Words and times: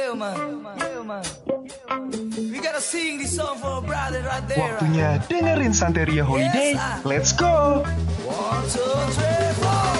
Yeah, 0.00 0.14
man. 0.16 0.64
Yeah, 0.80 1.02
man. 1.04 1.24
We 2.32 2.56
gotta 2.64 2.80
sing 2.80 3.18
this 3.18 3.36
song 3.36 3.60
for 3.60 3.78
a 3.78 3.82
brother 3.84 4.24
right 4.24 4.40
there. 4.48 4.80
Waktunya 4.80 5.20
dengerin 5.28 5.76
Santeria 5.76 6.24
Holiday. 6.24 6.72
Let's 7.04 7.36
go! 7.36 7.84
One, 8.24 8.64
two, 8.72 8.80
three, 9.12 9.52
four. 9.60 9.92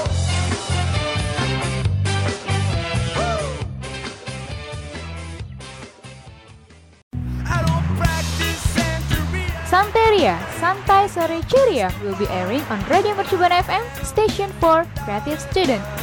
I 7.44 7.61
don't 7.61 7.86
practice 8.00 8.61
Santeria. 8.72 9.52
Santeria, 9.69 10.34
Santai 10.56 11.12
Sore 11.12 11.44
Ceria 11.44 11.92
will 12.00 12.17
be 12.17 12.24
airing 12.33 12.64
on 12.72 12.80
Radio 12.89 13.12
Mercubuana 13.12 13.61
FM, 13.61 13.84
station 14.00 14.48
for 14.64 14.89
creative 15.05 15.36
student. 15.44 15.99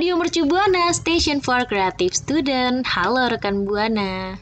Radio 0.00 0.16
Mercu 0.16 0.48
Buana, 0.48 0.96
Station 0.96 1.44
for 1.44 1.60
Creative 1.68 2.16
Student. 2.16 2.88
Halo 2.88 3.28
rekan 3.28 3.68
Buana. 3.68 4.32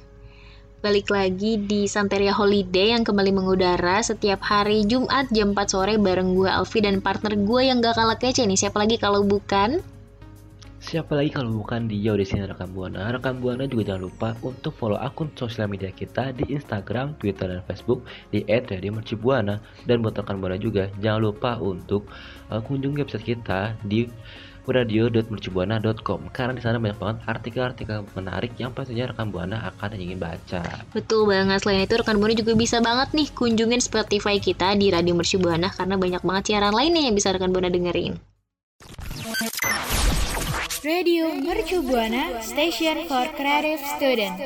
Balik 0.86 1.10
lagi 1.10 1.58
di 1.58 1.90
Santeria 1.90 2.30
Holiday 2.30 2.94
yang 2.94 3.02
kembali 3.02 3.34
mengudara 3.34 3.98
setiap 3.98 4.38
hari 4.38 4.86
Jumat 4.86 5.26
jam 5.34 5.58
4 5.58 5.66
sore 5.66 5.98
bareng 5.98 6.38
gue 6.38 6.46
Alfi 6.46 6.78
dan 6.78 7.02
partner 7.02 7.34
gue 7.34 7.66
yang 7.66 7.82
gak 7.82 7.98
kalah 7.98 8.14
kece 8.14 8.46
nih. 8.46 8.54
Siapa 8.54 8.78
lagi 8.78 9.02
kalau 9.02 9.26
bukan? 9.26 9.82
Siapa 10.78 11.18
lagi 11.18 11.34
kalau 11.34 11.50
bukan 11.50 11.90
dia 11.90 12.14
di 12.14 12.22
sini 12.22 12.46
rekan 12.46 12.70
buana. 12.70 13.10
Rekan 13.10 13.42
buana 13.42 13.66
juga 13.66 13.90
jangan 13.90 14.02
lupa 14.06 14.38
untuk 14.46 14.78
follow 14.78 14.94
akun 14.94 15.34
sosial 15.34 15.66
media 15.66 15.90
kita 15.90 16.38
di 16.38 16.54
Instagram, 16.54 17.18
Twitter 17.18 17.50
dan 17.50 17.66
Facebook 17.66 18.06
di 18.30 18.46
@radiomercubuana 18.46 19.58
dan 19.90 20.06
buat 20.06 20.14
rekan 20.14 20.38
buana 20.38 20.54
juga 20.54 20.86
jangan 21.02 21.34
lupa 21.34 21.58
untuk 21.58 22.06
uh, 22.46 22.62
kunjungi 22.62 23.02
website 23.02 23.26
kita 23.26 23.74
di 23.82 24.06
radio.mercubuana.com 24.68 26.28
karena 26.30 26.52
di 26.52 26.62
sana 26.62 26.76
banyak 26.76 26.98
banget 27.00 27.18
artikel-artikel 27.24 28.04
menarik 28.12 28.52
yang 28.60 28.70
pastinya 28.70 29.08
rekan 29.08 29.32
buana 29.32 29.64
akan 29.74 29.96
ingin 29.96 30.20
baca. 30.20 30.62
Betul 30.92 31.28
banget. 31.28 31.64
Selain 31.64 31.84
itu 31.84 31.94
rekan 31.96 32.16
Buana 32.20 32.34
juga 32.36 32.52
bisa 32.54 32.78
banget 32.78 33.12
nih 33.16 33.28
kunjungin 33.32 33.80
Spotify 33.80 34.38
kita 34.38 34.76
di 34.76 34.92
Radio 34.92 35.16
Mercu 35.16 35.40
Buana 35.40 35.72
karena 35.72 35.96
banyak 35.96 36.22
banget 36.22 36.44
siaran 36.52 36.74
lainnya 36.76 37.08
yang 37.08 37.16
bisa 37.16 37.32
rekan 37.32 37.50
Buana 37.50 37.72
dengerin. 37.72 38.20
Radio 40.86 41.34
Mercu 41.34 41.82
Buana, 41.82 42.38
station 42.40 43.10
for 43.10 43.26
creative 43.34 43.82
student. 43.98 44.38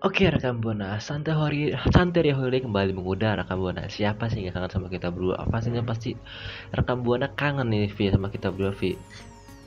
Oke 0.00 0.32
rekan 0.32 0.64
buana, 0.64 0.96
santai 0.96 1.36
hari 1.36 1.76
santai 1.92 2.32
holiday 2.32 2.64
kembali 2.64 2.96
mengudara 2.96 3.44
rekan 3.44 3.60
buana. 3.60 3.84
Siapa 3.84 4.32
sih 4.32 4.48
yang 4.48 4.56
kangen 4.56 4.72
sama 4.72 4.88
kita 4.88 5.12
berdua? 5.12 5.44
Pastinya 5.44 5.84
pasti 5.84 6.16
rekan 6.72 7.04
buana 7.04 7.28
kangen 7.36 7.68
nih 7.68 7.92
Vi 7.92 8.08
sama 8.08 8.32
kita 8.32 8.48
berdua 8.48 8.72
Vi. 8.80 8.96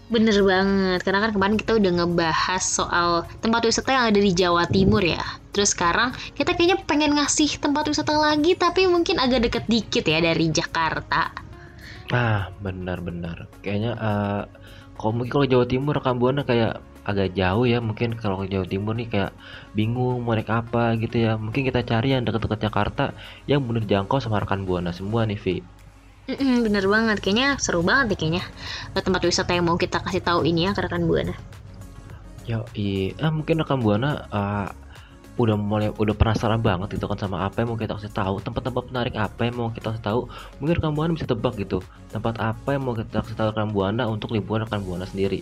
Bener 0.09 0.33
banget, 0.41 1.05
karena 1.05 1.21
kan 1.21 1.31
kemarin 1.37 1.55
kita 1.61 1.77
udah 1.77 1.91
ngebahas 2.01 2.63
soal 2.65 3.29
tempat 3.45 3.61
wisata 3.61 3.93
yang 3.93 4.09
ada 4.09 4.17
di 4.17 4.33
Jawa 4.33 4.65
Timur 4.73 5.05
ya. 5.05 5.21
Terus 5.53 5.77
sekarang 5.77 6.17
kita 6.33 6.57
kayaknya 6.57 6.81
pengen 6.89 7.13
ngasih 7.13 7.61
tempat 7.61 7.93
wisata 7.93 8.17
lagi, 8.17 8.57
tapi 8.57 8.89
mungkin 8.89 9.21
agak 9.21 9.45
deket 9.45 9.69
dikit 9.69 10.01
ya 10.09 10.17
dari 10.17 10.49
Jakarta. 10.49 11.29
Ah 12.09 12.49
benar-benar. 12.57 13.53
Kayaknya 13.61 13.91
eh 14.01 14.41
kalau 14.97 15.13
mungkin 15.13 15.29
kalau 15.29 15.45
Jawa 15.45 15.65
Timur 15.69 15.93
rekan 16.01 16.17
buana 16.17 16.41
kayak 16.41 16.81
agak 17.03 17.35
jauh 17.37 17.63
ya. 17.67 17.79
Mungkin 17.83 18.15
kalau 18.17 18.41
ke 18.43 18.51
Jawa 18.51 18.65
Timur 18.67 18.95
nih 18.95 19.07
kayak 19.11 19.31
bingung 19.75 20.23
mau 20.23 20.35
naik 20.35 20.49
apa 20.49 20.95
gitu 20.99 21.19
ya. 21.23 21.39
Mungkin 21.39 21.67
kita 21.67 21.83
cari 21.83 22.15
yang 22.15 22.23
dekat-dekat 22.23 22.59
Jakarta 22.67 23.13
yang 23.47 23.63
bener 23.63 23.83
jangkau 23.85 24.19
sama 24.19 24.41
rekan 24.41 24.63
buana 24.67 24.91
semua 24.95 25.27
nih 25.27 25.39
Vi. 25.39 25.55
Mm-mm, 26.23 26.63
bener 26.63 26.87
banget, 26.87 27.19
kayaknya 27.19 27.59
seru 27.59 27.83
banget 27.83 28.15
nih 28.15 28.17
kayaknya 28.23 28.43
eh, 28.95 29.03
tempat 29.03 29.27
wisata 29.27 29.51
yang 29.51 29.67
mau 29.67 29.75
kita 29.75 29.99
kasih 29.99 30.23
tahu 30.23 30.47
ini 30.47 30.63
ya 30.63 30.71
ke 30.71 30.79
rekan 30.79 31.03
Buana. 31.03 31.35
Yo, 32.47 32.63
ah 33.19 33.31
mungkin 33.31 33.59
rekan 33.59 33.83
buana 33.83 34.23
eh, 34.31 34.67
udah 35.33 35.57
mulai 35.57 35.89
udah 35.97 36.13
penasaran 36.13 36.61
banget 36.61 36.95
gitu 36.95 37.09
kan 37.09 37.17
sama 37.17 37.41
apa 37.41 37.65
yang 37.65 37.73
mau 37.73 37.79
kita 37.79 37.97
kasih 37.97 38.13
tahu 38.13 38.37
tempat-tempat 38.45 38.83
menarik 38.93 39.17
apa 39.17 39.49
yang 39.49 39.55
mau 39.57 39.73
kita 39.73 39.89
kasih 39.89 40.05
tahu 40.05 40.19
mungkin 40.61 40.73
rekan 40.77 40.93
buana 40.93 41.11
bisa 41.17 41.25
tebak 41.25 41.57
gitu 41.57 41.81
tempat 42.13 42.37
apa 42.37 42.69
yang 42.77 42.85
mau 42.85 42.93
kita 42.93 43.25
kasih 43.25 43.33
tahu 43.33 43.47
rekan 43.49 43.73
buana 43.73 44.05
untuk 44.05 44.29
liburan 44.29 44.69
rekan 44.69 44.85
buana 44.85 45.09
sendiri 45.09 45.41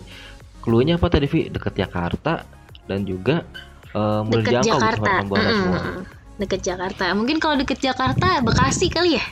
cluenya 0.62 0.96
apa 0.96 1.10
tadi 1.10 1.26
Vi 1.26 1.50
deket 1.50 1.74
Jakarta 1.76 2.46
dan 2.86 3.02
juga 3.02 3.42
eh, 3.90 4.20
mudah 4.22 4.40
Deket 4.40 4.62
dijangkau 4.62 4.70
gitu 4.70 4.78
sama 4.78 4.86
Jakarta. 4.86 5.10
rekan 5.10 5.26
buana 5.26 5.50
semua 5.52 5.80
Mm-mm. 5.82 6.02
Deket 6.32 6.60
Jakarta. 6.64 7.04
Mungkin 7.12 7.36
kalau 7.38 7.54
deket 7.54 7.78
Jakarta 7.78 8.40
Bekasi 8.40 8.86
kali 8.88 9.18
ya? 9.18 9.24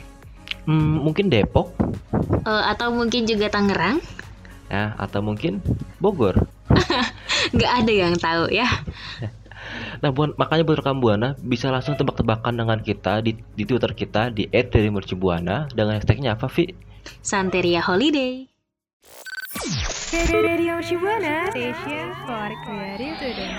Hmm, 0.65 1.01
mungkin 1.01 1.31
Depok 1.31 1.73
Eh, 2.41 2.63
atau 2.67 2.91
mungkin 2.91 3.25
juga 3.25 3.47
Tangerang? 3.49 4.03
ya 4.67 4.95
atau 4.97 5.19
mungkin 5.19 5.59
Bogor 5.99 6.47
Nggak 7.55 7.73
ada 7.83 7.93
yang 7.93 8.15
tahu 8.17 8.51
ya. 8.51 8.67
Nah, 10.01 10.11
buan, 10.11 10.33
makanya 10.35 10.65
buat 10.65 10.81
rekan 10.81 10.99
Buana 10.99 11.37
bisa 11.39 11.69
langsung 11.69 11.95
tebak-tebakan 11.95 12.57
dengan 12.57 12.81
kita 12.81 13.21
di, 13.21 13.37
di 13.55 13.63
Twitter 13.63 13.93
kita 13.93 14.33
di 14.33 14.49
@mercubuana 14.89 15.69
dengan 15.71 15.95
hashtagnya 15.95 16.35
apa, 16.35 16.49
Vi? 16.49 16.73
Santeria 17.21 17.85
Holiday. 17.85 18.50
Radio 20.11 20.75
Mercubuana, 20.75 21.55
station 21.55 22.11
for 22.27 22.51
creative 22.67 23.15
student. 23.15 23.55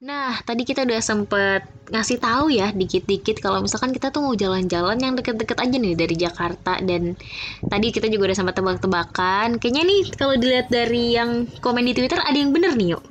Nah, 0.00 0.40
tadi 0.40 0.64
kita 0.64 0.88
udah 0.88 0.96
sempet 0.96 1.60
ngasih 1.92 2.16
tahu 2.16 2.48
ya 2.48 2.72
dikit-dikit 2.72 3.36
kalau 3.36 3.60
misalkan 3.60 3.92
kita 3.92 4.08
tuh 4.08 4.24
mau 4.24 4.32
jalan-jalan 4.32 4.96
yang 4.96 5.12
deket-deket 5.12 5.60
aja 5.60 5.76
nih 5.76 5.92
dari 5.92 6.16
Jakarta 6.16 6.80
dan 6.80 7.20
tadi 7.60 7.92
kita 7.92 8.08
juga 8.08 8.32
udah 8.32 8.38
sempat 8.40 8.56
tebak-tebakan. 8.56 9.60
Kayaknya 9.60 9.82
nih 9.84 10.02
kalau 10.16 10.34
dilihat 10.40 10.72
dari 10.72 11.20
yang 11.20 11.44
komen 11.60 11.84
di 11.84 11.92
Twitter 11.92 12.16
ada 12.16 12.32
yang 12.32 12.56
bener 12.56 12.72
nih 12.80 12.96
yuk. 12.96 13.04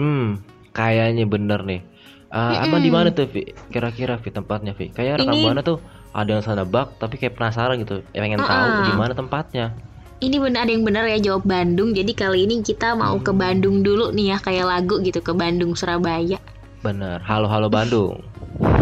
Hmm, 0.00 0.40
kayaknya 0.72 1.28
bener 1.28 1.60
nih. 1.60 1.84
Ah, 2.32 2.64
Emang 2.64 2.80
di 2.80 2.88
mana 2.88 3.12
tuh, 3.12 3.28
Vi? 3.28 3.52
Kira-kira 3.68 4.16
Vi 4.16 4.32
tempatnya, 4.32 4.72
Vi? 4.72 4.88
Kayak 4.88 5.20
rekan 5.20 5.36
Ini- 5.36 5.44
Buana 5.44 5.60
tuh 5.60 5.76
ada 6.16 6.30
yang 6.32 6.40
sana 6.40 6.64
bak, 6.64 6.96
tapi 6.96 7.20
kayak 7.20 7.36
penasaran 7.36 7.76
gitu. 7.84 8.00
Ya, 8.16 8.24
pengen 8.24 8.40
tahu 8.40 8.48
Ah. 8.48 8.88
di 8.88 8.92
mana 8.96 9.12
tempatnya. 9.12 9.76
Ini 10.18 10.38
bener 10.38 10.64
ada 10.64 10.72
yang 10.72 10.86
bener 10.86 11.04
ya 11.06 11.18
jawab 11.20 11.44
Bandung. 11.44 11.90
Jadi 11.92 12.14
kali 12.14 12.46
ini 12.46 12.62
kita 12.62 12.94
mau 12.94 13.18
ke 13.18 13.34
Bandung 13.34 13.82
dulu 13.82 14.14
nih 14.14 14.34
ya 14.34 14.38
kayak 14.38 14.66
lagu 14.66 15.02
gitu 15.02 15.18
ke 15.18 15.34
Bandung 15.34 15.74
Surabaya. 15.74 16.38
Bener. 16.80 17.18
Halo 17.24 17.46
halo 17.46 17.68
Bandung. 17.68 18.20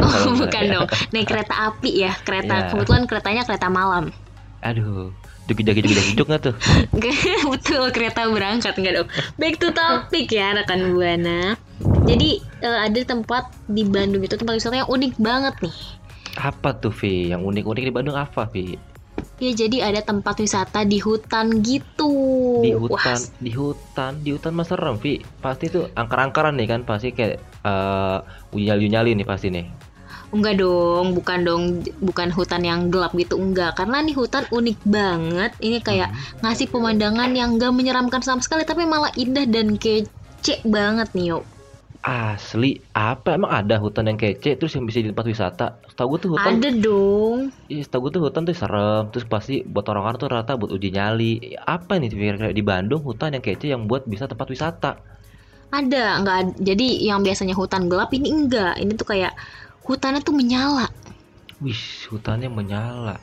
Oh, 0.03 0.37
enggak 0.37 0.37
bukan 0.37 0.65
dong. 0.69 0.89
Naik 1.17 1.27
kereta 1.27 1.55
api 1.73 2.05
ya. 2.05 2.12
Kereta 2.21 2.55
Iya. 2.55 2.69
kebetulan 2.69 3.09
keretanya 3.09 3.43
kereta 3.49 3.73
malam. 3.73 4.12
Aduh, 4.61 5.09
juk 5.49 5.59
juk 5.59 5.73
juk 5.73 5.97
juk 6.12 6.27
nggak 6.29 6.43
tuh? 6.45 6.55
Betul 7.56 7.89
kereta 7.89 8.29
berangkat 8.29 8.77
enggak 8.77 9.01
dong. 9.01 9.09
Back 9.41 9.56
to 9.56 9.73
topic 9.73 10.29
ya 10.29 10.53
rekan 10.53 10.93
buana. 10.93 11.56
Jadi 12.05 12.45
eh, 12.61 12.79
ada 12.85 13.01
tempat 13.01 13.49
di 13.65 13.89
Bandung 13.89 14.21
itu 14.21 14.37
tempat 14.37 14.61
wisata 14.61 14.85
yang 14.85 14.91
unik 14.93 15.17
banget 15.17 15.55
nih. 15.65 15.77
Apa 16.37 16.77
tuh, 16.77 16.93
Vi? 16.93 17.33
Yang 17.33 17.43
unik-unik 17.45 17.85
di 17.89 17.93
Bandung 17.93 18.17
apa, 18.17 18.45
Vi? 18.49 18.77
Ya 19.43 19.50
jadi 19.50 19.91
ada 19.91 19.99
tempat 20.06 20.39
wisata 20.39 20.87
di 20.87 21.03
hutan 21.03 21.67
gitu. 21.67 22.15
Di 22.62 22.79
Wah, 22.79 22.87
hutan, 22.87 23.19
di 23.43 23.50
hutan, 23.50 24.12
di 24.23 24.31
hutan 24.31 24.55
mas 24.55 24.71
serem, 24.71 24.94
Vi. 25.03 25.19
Pasti 25.43 25.67
tuh 25.67 25.91
angker-angkeran 25.99 26.55
nih 26.55 26.71
kan, 26.71 26.81
pasti 26.87 27.11
kayak 27.11 27.43
eh 27.67 28.19
unyal-unyali 28.55 29.19
nih 29.19 29.27
pasti 29.27 29.50
nih. 29.50 29.67
Enggak 30.31 30.62
dong, 30.62 31.19
bukan 31.19 31.39
dong, 31.43 31.62
bukan 31.99 32.31
hutan 32.31 32.62
yang 32.62 32.87
gelap 32.87 33.11
gitu, 33.19 33.35
enggak. 33.35 33.75
Karena 33.75 33.99
nih 34.06 34.15
hutan 34.15 34.47
unik 34.47 34.79
banget. 34.87 35.50
Ini 35.59 35.79
kayak 35.83 36.15
ngasih 36.39 36.71
pemandangan 36.71 37.35
yang 37.35 37.59
gak 37.59 37.75
menyeramkan 37.75 38.23
sama 38.23 38.41
sekali, 38.47 38.62
tapi 38.62 38.87
malah 38.87 39.11
indah 39.19 39.44
dan 39.44 39.75
kece 39.75 40.62
banget 40.65 41.11
nih, 41.19 41.35
yuk. 41.35 41.52
Asli, 42.03 42.83
apa 42.91 43.39
emang 43.39 43.55
ada 43.55 43.79
hutan 43.79 44.11
yang 44.11 44.19
kece 44.19 44.59
terus 44.59 44.75
yang 44.75 44.83
bisa 44.91 44.99
di 44.99 45.15
tempat 45.15 45.23
wisata? 45.23 45.67
Setahu 45.87 46.19
gue 46.19 46.21
tuh 46.27 46.31
hutan, 46.35 46.59
Ada 46.59 46.69
dong. 46.83 47.55
iya, 47.71 47.87
setahu 47.87 48.11
gue 48.11 48.19
tuh 48.19 48.23
hutan 48.27 48.43
tuh 48.43 48.59
serem, 48.59 49.07
terus 49.15 49.23
pasti 49.23 49.63
buat 49.63 49.87
orang-orang 49.87 50.19
tuh 50.19 50.27
rata 50.27 50.59
buat 50.59 50.75
uji 50.75 50.91
nyali. 50.91 51.55
Apa 51.63 52.03
nih 52.03 52.11
kira-kira 52.11 52.51
di 52.51 52.65
Bandung 52.67 53.07
hutan 53.07 53.39
yang 53.39 53.45
kece 53.47 53.71
yang 53.71 53.87
buat 53.87 54.03
bisa 54.11 54.27
tempat 54.27 54.51
wisata? 54.51 54.99
Ada, 55.71 56.19
enggak. 56.19 56.37
ad- 56.43 56.59
Jadi 56.59 57.07
yang 57.07 57.23
biasanya 57.23 57.55
hutan 57.55 57.87
gelap 57.87 58.11
ini 58.11 58.35
enggak. 58.35 58.83
Ini 58.83 58.93
tuh 58.99 59.07
kayak 59.07 59.33
hutannya 59.87 60.21
tuh 60.27 60.35
menyala. 60.35 60.91
Wih, 61.63 61.79
hutannya 62.11 62.51
menyala. 62.51 63.15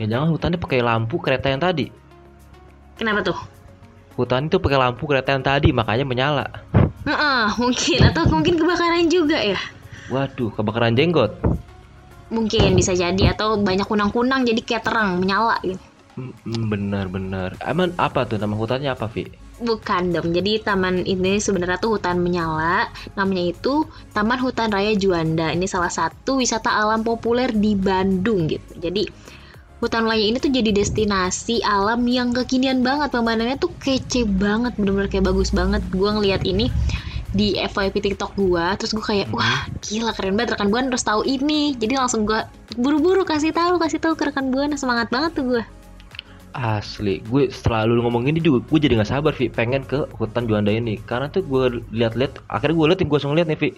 Ya 0.00 0.08
jangan 0.08 0.32
hutannya 0.32 0.56
pakai 0.56 0.80
lampu 0.80 1.20
kereta 1.20 1.52
yang 1.52 1.60
tadi. 1.60 1.92
Kenapa 2.96 3.20
tuh? 3.20 3.36
Hutan 4.16 4.48
itu 4.48 4.56
pakai 4.56 4.80
lampu 4.80 5.04
kereta 5.04 5.36
yang 5.36 5.44
tadi, 5.44 5.68
makanya 5.68 6.08
menyala. 6.08 6.48
Heeh, 7.02 7.44
mungkin 7.58 8.00
atau 8.06 8.22
mungkin 8.30 8.54
kebakaran 8.54 9.10
juga 9.10 9.38
ya. 9.42 9.58
Waduh, 10.10 10.54
kebakaran 10.54 10.94
jenggot. 10.94 11.34
Mungkin 12.32 12.78
bisa 12.78 12.96
jadi 12.96 13.36
atau 13.36 13.60
banyak 13.60 13.84
kunang-kunang 13.84 14.46
jadi 14.46 14.60
kayak 14.62 14.86
terang 14.88 15.20
menyala 15.20 15.58
gitu. 15.66 15.82
Benar-benar. 16.44 17.56
Emang 17.64 17.96
apa 17.96 18.28
tuh 18.28 18.36
nama 18.36 18.52
hutannya 18.52 18.92
apa, 18.92 19.08
Vi? 19.08 19.24
Bukan 19.62 20.12
dong. 20.12 20.34
Jadi 20.34 20.60
taman 20.60 21.06
ini 21.08 21.40
sebenarnya 21.40 21.80
tuh 21.80 21.96
hutan 21.96 22.20
menyala. 22.20 22.88
Namanya 23.16 23.52
itu 23.52 23.86
Taman 24.12 24.42
Hutan 24.42 24.68
Raya 24.74 24.92
Juanda. 24.98 25.54
Ini 25.54 25.64
salah 25.64 25.88
satu 25.92 26.42
wisata 26.42 26.68
alam 26.68 27.00
populer 27.00 27.48
di 27.54 27.72
Bandung 27.78 28.44
gitu. 28.50 28.76
Jadi 28.76 29.08
hutan 29.82 30.06
raya 30.06 30.22
ini 30.22 30.38
tuh 30.38 30.54
jadi 30.54 30.70
destinasi 30.70 31.66
alam 31.66 32.06
yang 32.06 32.30
kekinian 32.30 32.86
banget. 32.86 33.10
Pemandangannya 33.10 33.58
tuh 33.58 33.74
kece 33.82 34.22
banget, 34.30 34.78
bener-bener 34.78 35.10
kayak 35.10 35.26
bagus 35.26 35.50
banget. 35.50 35.82
Gua 35.90 36.14
ngeliat 36.14 36.46
ini 36.46 36.70
di 37.34 37.58
FYP 37.58 37.98
TikTok 37.98 38.38
gua, 38.38 38.78
terus 38.78 38.94
gua 38.94 39.10
kayak 39.10 39.34
wah 39.34 39.66
gila 39.82 40.14
keren 40.14 40.38
banget 40.38 40.54
rekan 40.54 40.70
buana 40.70 40.86
harus 40.86 41.02
tahu 41.02 41.26
ini. 41.26 41.74
Jadi 41.74 41.98
langsung 41.98 42.22
gua 42.22 42.46
buru-buru 42.78 43.26
kasih 43.26 43.50
tahu, 43.50 43.82
kasih 43.82 43.98
tahu 43.98 44.14
ke 44.14 44.30
rekan 44.30 44.54
buana 44.54 44.78
semangat 44.78 45.10
banget 45.10 45.34
tuh 45.34 45.58
gua. 45.58 45.64
Asli, 46.52 47.24
gue 47.24 47.48
setelah 47.48 47.88
lu 47.88 48.04
ngomong 48.04 48.28
ini 48.28 48.36
juga 48.36 48.60
gue 48.60 48.78
jadi 48.84 49.00
nggak 49.00 49.08
sabar, 49.08 49.32
Vi, 49.32 49.48
pengen 49.48 49.88
ke 49.88 50.04
hutan 50.20 50.44
Juanda 50.44 50.68
ini. 50.68 51.00
Karena 51.00 51.32
tuh 51.32 51.40
gue 51.48 51.80
lihat-lihat, 51.88 52.44
akhirnya 52.44 52.76
gue 52.76 52.86
liatin, 52.92 53.08
gue 53.08 53.16
langsung 53.16 53.32
lihat 53.32 53.48
nih, 53.48 53.56
Vi. 53.56 53.70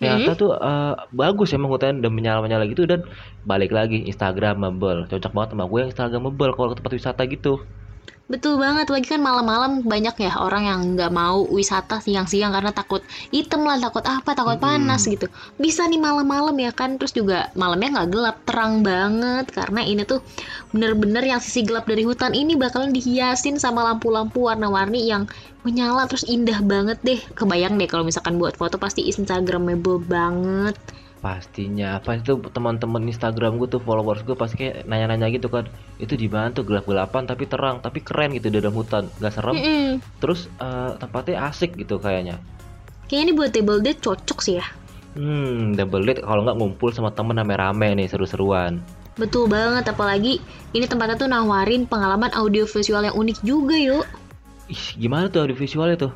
Ternyata 0.00 0.30
tuh 0.40 0.48
eh, 0.66 0.92
bagus 1.20 1.48
emang 1.56 1.70
hutan 1.74 1.94
dan 2.02 2.12
menyala-menyala 2.16 2.64
gitu 2.72 2.82
dan 2.92 3.00
balik 3.50 3.70
lagi 3.78 3.96
Instagramable. 4.10 4.98
Cocok 5.10 5.32
banget 5.36 5.50
sama 5.52 5.64
gue 5.70 5.78
yang 5.82 5.90
Instagramable 5.92 6.50
kalau 6.56 6.68
ke 6.72 6.76
tempat 6.80 6.92
wisata 6.98 7.22
gitu. 7.34 7.48
Betul 8.30 8.62
banget, 8.62 8.86
lagi 8.94 9.10
kan 9.10 9.18
malam-malam 9.18 9.82
banyak 9.82 10.14
ya 10.22 10.38
orang 10.38 10.62
yang 10.62 10.80
nggak 10.94 11.10
mau 11.10 11.42
wisata 11.50 11.98
siang-siang 11.98 12.54
karena 12.54 12.70
takut 12.70 13.02
item 13.34 13.66
lah, 13.66 13.74
takut 13.82 14.06
apa, 14.06 14.38
takut 14.38 14.54
panas 14.62 15.02
gitu. 15.02 15.26
Bisa 15.58 15.82
nih 15.90 15.98
malam-malam 15.98 16.54
ya 16.54 16.70
kan, 16.70 16.94
terus 16.94 17.10
juga 17.10 17.50
malamnya 17.58 17.98
nggak 17.98 18.08
gelap, 18.14 18.36
terang 18.46 18.86
banget 18.86 19.50
karena 19.50 19.82
ini 19.82 20.06
tuh 20.06 20.22
bener-bener 20.70 21.26
yang 21.26 21.42
sisi 21.42 21.66
gelap 21.66 21.90
dari 21.90 22.06
hutan 22.06 22.30
ini 22.30 22.54
bakalan 22.54 22.94
dihiasin 22.94 23.58
sama 23.58 23.82
lampu-lampu 23.82 24.46
warna-warni 24.46 25.10
yang 25.10 25.26
menyala 25.66 26.06
terus 26.06 26.22
indah 26.22 26.62
banget 26.62 27.02
deh. 27.02 27.18
Kebayang 27.34 27.82
deh 27.82 27.90
kalau 27.90 28.06
misalkan 28.06 28.38
buat 28.38 28.54
foto 28.54 28.78
pasti 28.78 29.10
instagramable 29.10 29.98
banget. 30.06 30.78
Pastinya, 31.20 32.00
apa 32.00 32.16
itu 32.16 32.40
teman-teman 32.48 33.04
Instagram 33.04 33.60
gue 33.60 33.68
tuh 33.76 33.80
followers 33.84 34.24
gue 34.24 34.32
pasti 34.32 34.56
kayak 34.56 34.88
nanya-nanya 34.88 35.28
gitu 35.28 35.52
kan. 35.52 35.68
Itu 36.00 36.16
di 36.16 36.32
mana 36.32 36.48
tuh 36.48 36.64
gelap-gelapan 36.64 37.28
tapi 37.28 37.44
terang, 37.44 37.84
tapi 37.84 38.00
keren 38.00 38.32
gitu 38.32 38.48
di 38.48 38.56
dalam 38.56 38.72
hutan, 38.72 39.04
nggak 39.20 39.32
serem. 39.36 39.56
Mm-mm. 39.60 39.88
Terus 40.16 40.48
eh, 40.56 40.96
tempatnya 40.96 41.44
asik 41.52 41.76
gitu 41.76 42.00
kayaknya. 42.00 42.40
Kayaknya 43.04 43.24
ini 43.28 43.32
buat 43.36 43.50
table 43.52 43.80
date 43.84 44.00
cocok 44.00 44.38
sih 44.40 44.56
ya. 44.56 44.66
Hmm, 45.12 45.74
double 45.74 46.06
date 46.06 46.22
kalau 46.22 46.46
nggak 46.46 46.56
ngumpul 46.56 46.88
sama 46.94 47.10
temen 47.10 47.36
rame-rame 47.36 47.98
nih 47.98 48.08
seru-seruan. 48.08 48.78
Betul 49.18 49.50
banget, 49.50 49.84
apalagi 49.90 50.40
ini 50.72 50.86
tempatnya 50.86 51.18
tuh 51.18 51.28
nawarin 51.28 51.84
pengalaman 51.84 52.30
audiovisual 52.32 53.04
yang 53.04 53.12
unik 53.18 53.38
juga 53.44 53.76
yuk. 53.76 54.06
Ih, 54.70 54.84
gimana 54.96 55.26
tuh 55.26 55.44
audio 55.44 55.58
visualnya 55.58 56.08
tuh? 56.08 56.12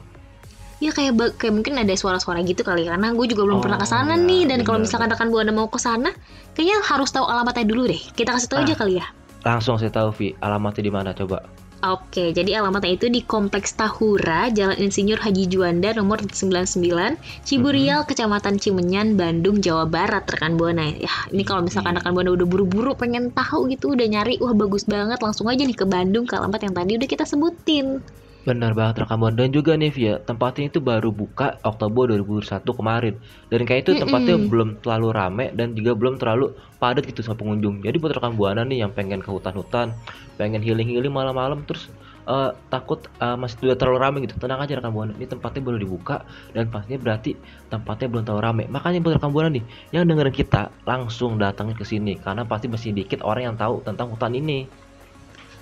Ya 0.84 0.92
kayak 0.92 1.40
kayak 1.40 1.54
mungkin 1.56 1.80
ada 1.80 1.96
suara-suara 1.96 2.44
gitu 2.44 2.60
kali 2.60 2.84
karena 2.84 3.08
gue 3.10 3.24
juga 3.24 3.48
belum 3.48 3.64
pernah 3.64 3.80
ke 3.80 3.88
sana 3.88 4.12
Oh, 4.12 4.20
nih 4.20 4.44
ya, 4.44 4.48
dan 4.52 4.58
kalau 4.62 4.76
bener. 4.76 4.84
misalkan 4.84 5.08
rekan 5.08 5.28
buana 5.32 5.48
mau 5.48 5.64
ke 5.66 5.80
sana 5.80 6.12
kayaknya 6.52 6.76
harus 6.84 7.08
tahu 7.08 7.24
alamatnya 7.24 7.64
dulu 7.64 7.88
deh. 7.88 8.02
Kita 8.12 8.36
kasih 8.36 8.52
tahu 8.52 8.60
Ah. 8.60 8.64
aja 8.68 8.74
kali 8.76 8.94
ya. 9.00 9.06
Langsung 9.42 9.76
saya 9.76 9.88
tahu 9.88 10.12
Vi, 10.12 10.36
alamatnya 10.38 10.80
di 10.80 10.92
mana 10.92 11.10
coba? 11.10 11.40
Oke, 11.84 12.32
jadi 12.32 12.60
alamatnya 12.60 12.96
itu 12.96 13.08
di 13.08 13.20
Kompleks 13.20 13.76
Tahura, 13.76 14.48
Jalan 14.48 14.76
Insinyur 14.78 15.20
Haji 15.20 15.44
Juanda 15.46 15.92
nomor 15.92 16.16
99, 16.16 17.20
Ciburial, 17.44 18.08
Kecamatan 18.08 18.56
Cimenyan, 18.56 19.16
Bandung, 19.16 19.60
Jawa 19.60 19.84
Barat, 19.84 20.24
rekan 20.24 20.56
Buana. 20.56 20.88
Ya, 20.88 21.12
ini 21.28 21.44
kalau 21.44 21.60
misalkan 21.60 21.92
rekan 21.92 22.12
Buana 22.12 22.32
udah 22.32 22.44
buru-buru 22.44 22.92
pengen 22.94 23.28
tahu 23.30 23.68
gitu, 23.68 23.92
udah 23.92 24.06
nyari, 24.06 24.40
wah 24.40 24.52
bagus 24.52 24.84
banget, 24.84 25.20
langsung 25.20 25.44
aja 25.44 25.60
nih 25.60 25.76
ke 25.76 25.84
Bandung 25.84 26.24
ke 26.24 26.32
alamat 26.32 26.60
yang 26.62 26.72
tadi 26.72 26.96
udah 26.96 27.04
kita 27.06 27.24
sebutin. 27.24 28.00
Benar 28.44 28.76
banget 28.76 29.00
rekam 29.00 29.24
dan 29.32 29.48
juga 29.56 29.72
nih 29.72 29.88
Via, 29.88 30.14
tempatnya 30.20 30.68
itu 30.68 30.76
baru 30.76 31.08
buka 31.08 31.56
Oktober 31.64 32.12
2021 32.12 32.76
kemarin. 32.76 33.14
Dan 33.48 33.64
kayak 33.64 33.88
itu 33.88 33.92
tempatnya 33.96 34.36
Mm-mm. 34.36 34.52
belum 34.52 34.68
terlalu 34.84 35.08
rame 35.16 35.46
dan 35.56 35.72
juga 35.72 35.96
belum 35.96 36.20
terlalu 36.20 36.52
padat 36.76 37.08
gitu 37.08 37.24
sama 37.24 37.40
pengunjung. 37.40 37.80
Jadi 37.80 37.96
buat 37.96 38.12
rekan 38.12 38.36
Buana 38.36 38.60
nih 38.68 38.84
yang 38.84 38.92
pengen 38.92 39.24
ke 39.24 39.32
hutan-hutan, 39.32 39.96
pengen 40.36 40.60
healing-healing 40.60 41.08
malam-malam 41.08 41.64
terus 41.64 41.88
eh, 42.28 42.52
takut 42.68 43.08
eh, 43.16 43.36
masih 43.40 43.64
tidak 43.64 43.80
terlalu 43.80 43.98
rame 44.04 44.16
gitu. 44.28 44.36
Tenang 44.36 44.60
aja 44.60 44.76
rekan 44.76 44.92
Buana, 44.92 45.16
ini 45.16 45.24
tempatnya 45.24 45.60
baru 45.64 45.78
dibuka 45.80 46.16
dan 46.52 46.68
pastinya 46.68 47.00
berarti 47.00 47.40
tempatnya 47.72 48.12
belum 48.12 48.22
terlalu 48.28 48.42
rame. 48.44 48.64
Makanya 48.68 49.00
buat 49.00 49.16
rekan 49.16 49.32
Buana 49.32 49.48
nih 49.56 49.64
yang 49.96 50.04
dengerin 50.04 50.36
kita 50.36 50.68
langsung 50.84 51.40
datangin 51.40 51.80
ke 51.80 51.84
sini 51.88 52.20
karena 52.20 52.44
pasti 52.44 52.68
masih 52.68 52.92
dikit 52.92 53.24
orang 53.24 53.48
yang 53.52 53.56
tahu 53.56 53.80
tentang 53.80 54.12
hutan 54.12 54.36
ini. 54.36 54.68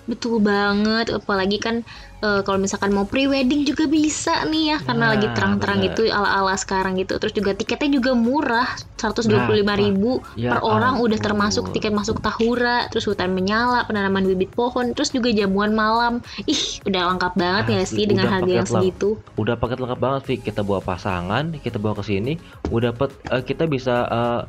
Betul 0.02 0.38
banget, 0.38 1.14
apalagi 1.14 1.56
kan 1.56 1.86
eh, 2.18 2.40
kalau 2.42 2.58
misalkan 2.58 2.90
mau 2.90 3.02
pre-wedding 3.02 3.62
juga 3.62 3.86
bisa 3.86 4.42
nih 4.44 4.74
ya, 4.74 4.78
karena 4.80 5.04
Nah, 5.04 5.10
lagi 5.14 5.26
terang-terang 5.30 5.78
bener. 5.78 5.94
gitu 5.94 6.02
ala-ala 6.08 6.54
sekarang 6.54 6.94
gitu. 6.94 7.18
Terus 7.18 7.30
juga 7.32 7.50
tiketnya 7.52 7.90
juga 7.92 8.10
murah, 8.12 8.66
125.000 8.96 9.74
ribu 9.74 10.22
Ya 10.34 10.54
per 10.54 10.60
orang 10.60 10.98
udah 10.98 11.18
ampun. 11.18 11.26
termasuk 11.26 11.64
tiket 11.70 11.90
masuk 11.90 12.18
Tahura, 12.18 12.86
terus 12.88 13.04
hutan 13.04 13.30
menyala, 13.30 13.82
penanaman 13.82 14.22
bibit 14.24 14.50
pohon, 14.50 14.90
terus 14.90 15.10
juga 15.10 15.30
jamuan 15.30 15.70
malam. 15.72 16.18
Ih, 16.44 16.78
udah 16.82 17.10
lengkap 17.10 17.32
banget 17.34 17.64
ya 17.68 17.78
Asli, 17.80 17.96
sih 17.96 18.04
dengan 18.06 18.26
udah 18.26 18.34
harga 18.36 18.52
yang 18.52 18.68
segitu. 18.68 19.08
udah 19.34 19.54
paket 19.56 19.78
lengkap 19.78 19.98
banget 19.98 20.22
Vi 20.22 20.34
kita 20.40 20.62
bawa 20.62 20.78
pasangan 20.78 21.44
kita 21.56 21.76
bawa 21.76 21.94
ke 21.94 22.04
sini 22.04 22.38
udah 22.68 22.90
dapat 22.90 23.10
eh, 23.28 23.42
kita 23.42 23.66
bisa 23.66 24.06
eh, 24.06 24.40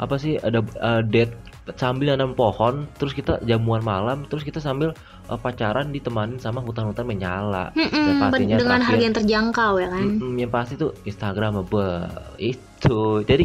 apa 0.00 0.14
sih 0.16 0.40
ada 0.40 0.60
eh, 0.62 1.02
date 1.04 1.34
sambil 1.78 2.10
nanam 2.10 2.34
pohon 2.34 2.90
terus 2.98 3.14
kita 3.14 3.38
jamuan 3.46 3.86
malam 3.86 4.26
terus 4.26 4.42
kita 4.42 4.58
sambil 4.58 4.96
eh, 5.30 5.38
pacaran 5.38 5.92
ditemanin 5.94 6.40
sama 6.42 6.58
hutan-hutan 6.64 7.06
menyala. 7.06 7.70
Dan 7.76 7.86
Mm-mm, 7.86 8.18
pastinya 8.18 8.56
dengan 8.58 8.80
terakhir- 8.80 8.88
harga 8.88 9.04
yang 9.04 9.16
terjangkau 9.16 9.72
ya 9.78 9.88
kan. 9.92 10.06
Mm-mm, 10.18 10.32
yang 10.42 10.50
pasti 10.50 10.74
tuh 10.74 10.90
Instagramable 11.04 12.08
itu. 12.40 12.98
Jadi 13.22 13.44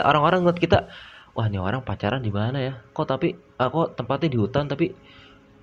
orang-orang 0.00 0.46
ngeliat 0.46 0.60
kita 0.60 0.78
wah 1.36 1.46
ini 1.46 1.60
orang 1.60 1.84
pacaran 1.84 2.24
di 2.24 2.32
mana 2.32 2.58
ya? 2.58 2.74
Kok 2.90 3.06
tapi 3.06 3.36
ah, 3.60 3.68
kok 3.68 3.94
tempatnya 3.98 4.28
di 4.32 4.38
hutan 4.40 4.64
tapi 4.66 4.90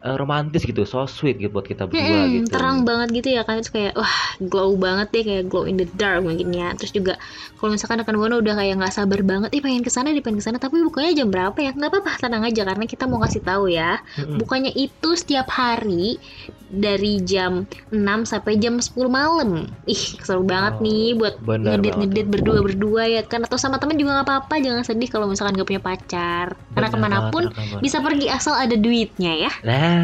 eh, 0.06 0.16
romantis 0.22 0.62
gitu 0.70 0.82
so 0.92 1.00
sweet 1.18 1.36
gitu 1.42 1.51
buat 1.56 1.68
kita 1.72 1.84
berdua 1.92 2.20
Mm-mm, 2.27 2.32
gitu. 2.38 2.54
terang 2.54 2.84
banget 2.84 3.08
gitu 3.16 3.27
ya 3.39 3.42
kan? 3.48 3.63
Terus 3.63 3.72
kayak 3.72 3.94
wah 3.96 4.16
glow 4.44 4.75
banget 4.75 5.08
deh 5.16 5.24
kayak 5.24 5.44
glow 5.48 5.63
in 5.63 5.80
the 5.80 5.88
dark 5.96 6.20
mungkin 6.27 6.51
ya 6.51 6.75
terus 6.75 6.92
juga 6.92 7.16
kalau 7.56 7.72
misalkan 7.72 8.04
rekan 8.04 8.20
buana 8.20 8.36
udah 8.44 8.54
kayak 8.60 8.74
nggak 8.75 8.92
sabar 8.92 9.20
banget 9.24 9.50
ih 9.56 9.63
pengen 9.63 9.82
ke 9.88 9.92
sana 9.96 10.12
nih 10.12 10.20
pengen 10.20 10.39
ke 10.44 10.46
sana 10.51 10.60
tapi 10.60 10.75
bukanya 10.84 11.12
jam 11.24 11.32
berapa 11.32 11.56
ya? 11.63 11.72
Nggak 11.72 11.89
apa-apa 11.96 12.12
tenang 12.20 12.44
aja 12.44 12.62
karena 12.68 12.84
kita 12.92 13.04
mau 13.08 13.20
kasih 13.24 13.39
tahu 13.48 13.63
ya. 13.72 14.04
Bukannya 14.36 14.72
itu 14.75 15.10
setiap 15.16 15.48
hari 15.48 16.20
dari 16.68 17.24
jam 17.24 17.63
6 17.96 18.27
sampai 18.27 18.60
jam 18.60 18.75
10 18.84 19.08
malam. 19.08 19.63
Ih 19.88 20.04
seru 20.20 20.44
banget 20.44 20.75
Oh, 20.75 20.84
nih 20.84 21.16
buat 21.16 21.39
benar 21.48 21.80
ngedit 21.80 21.94
banget. 21.94 22.10
ngedit 22.12 22.25
berdua 22.27 22.60
berdua 22.68 23.04
ya 23.08 23.24
kan? 23.24 23.48
Atau 23.48 23.56
sama 23.56 23.80
temen 23.80 23.96
juga 23.96 24.12
nggak 24.20 24.27
apa-apa 24.27 24.56
jangan 24.60 24.84
sedih 24.84 25.08
kalau 25.08 25.32
misalkan 25.32 25.56
gak 25.56 25.70
punya 25.72 25.80
pacar. 25.88 26.48
Karena 26.75 26.89
ke 26.92 26.98
mana 27.00 27.18
pun 27.32 27.48
bisa 27.80 28.04
pergi 28.04 28.27
asal 28.27 28.54
ada 28.60 28.75
duitnya 28.75 29.32
ya. 29.48 29.51
Nah, 29.66 29.97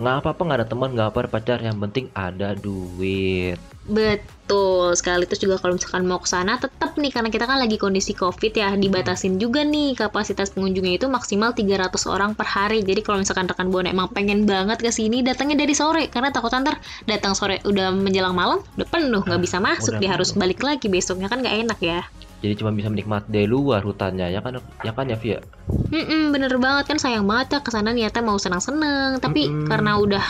nggak 0.00 0.14
apa-apa 0.24 0.40
nggak 0.40 0.58
ada 0.64 0.68
teman, 0.68 0.90
nggak 0.96 1.08
apa 1.12 1.18
ada 1.24 1.30
pacar, 1.30 1.58
yang 1.60 1.76
penting 1.76 2.08
ada 2.16 2.56
duit. 2.56 3.60
Betul 3.90 4.94
sekali 4.94 5.26
terus 5.26 5.42
juga 5.42 5.58
kalau 5.58 5.74
misalkan 5.74 6.06
mau 6.06 6.22
ke 6.22 6.28
sana 6.30 6.60
tetap 6.60 6.94
nih 6.94 7.10
karena 7.10 7.26
kita 7.32 7.48
kan 7.48 7.58
lagi 7.58 7.74
kondisi 7.74 8.14
Covid 8.14 8.52
ya 8.54 8.70
dibatasin 8.76 9.40
juga 9.40 9.66
nih 9.66 9.98
kapasitas 9.98 10.54
pengunjungnya 10.54 11.00
itu 11.00 11.06
maksimal 11.10 11.56
300 11.56 11.90
orang 12.06 12.36
per 12.38 12.46
hari. 12.46 12.86
Jadi 12.86 13.00
kalau 13.02 13.18
misalkan 13.18 13.50
rekan 13.50 13.72
Buana 13.72 13.90
emang 13.90 14.12
pengen 14.12 14.46
banget 14.46 14.78
ke 14.78 14.92
sini 14.94 15.26
datangnya 15.26 15.64
dari 15.64 15.74
sore 15.74 16.06
karena 16.06 16.30
takut 16.30 16.52
ntar 16.52 16.76
datang 17.08 17.32
sore 17.32 17.58
udah 17.64 17.90
menjelang 17.96 18.36
malam 18.36 18.60
udah 18.76 18.88
penuh 18.88 19.22
nggak 19.24 19.40
bisa 19.42 19.58
masuk 19.58 19.96
udah 19.96 20.00
dia 20.02 20.10
harus 20.12 20.36
penuh. 20.36 20.40
balik 20.44 20.60
lagi 20.60 20.86
besoknya 20.92 21.26
kan 21.32 21.40
nggak 21.40 21.56
enak 21.66 21.78
ya. 21.80 22.00
jadi 22.44 22.52
cuma 22.56 22.72
bisa 22.72 22.92
menikmati 22.92 23.28
dari 23.32 23.48
luar 23.48 23.80
hutannya 23.80 24.28
ya 24.28 24.44
kan 24.44 24.60
ya 24.84 24.92
kan 24.92 25.06
ya 25.08 25.16
Vi 25.16 25.40
ya 25.90 25.98
Mm-mm, 26.00 26.30
bener 26.30 26.54
banget 26.56 26.84
kan 26.86 26.98
sayang 26.98 27.26
banget 27.26 27.58
ya 27.58 27.60
ke 27.60 27.70
sana 27.74 27.90
niatnya 27.90 28.22
mau 28.22 28.38
senang-senang. 28.38 29.18
Tapi 29.18 29.50
Mm-mm. 29.50 29.66
karena 29.66 29.98
udah 29.98 30.24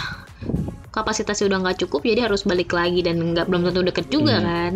kapasitasnya 0.90 1.46
udah 1.52 1.58
nggak 1.62 1.78
cukup 1.86 2.02
jadi 2.02 2.26
harus 2.26 2.42
balik 2.42 2.72
lagi 2.72 3.04
dan 3.04 3.20
nggak 3.36 3.46
belum 3.46 3.68
tentu 3.68 3.80
deket 3.84 4.06
juga 4.08 4.40
Iya. 4.40 4.48
kan? 4.48 4.74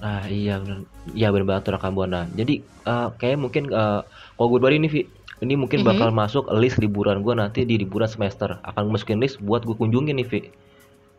Nah 0.00 0.22
iya 0.26 0.54
bener. 0.60 0.78
Iya 1.12 1.28
bener 1.30 1.46
banget 1.46 1.64
rekam 1.70 1.92
buana 1.94 2.24
jadi 2.32 2.54
eh, 2.64 3.08
kayak 3.20 3.38
mungkin 3.38 3.68
eh, 3.70 4.00
kalau 4.34 4.48
gue 4.50 4.60
balik 4.60 4.80
ini 4.80 4.88
Vi 4.90 5.02
ini 5.42 5.60
mungkin 5.60 5.84
bakal 5.84 6.08
masuk 6.08 6.48
list 6.56 6.80
liburan 6.80 7.20
gue 7.20 7.34
nanti 7.36 7.68
di 7.68 7.76
liburan 7.76 8.08
semester. 8.08 8.56
Akan 8.64 8.88
masukin 8.88 9.20
list 9.20 9.36
buat 9.44 9.62
gue 9.62 9.76
kunjungin 9.76 10.16
nih 10.16 10.26
Vi. 10.26 10.40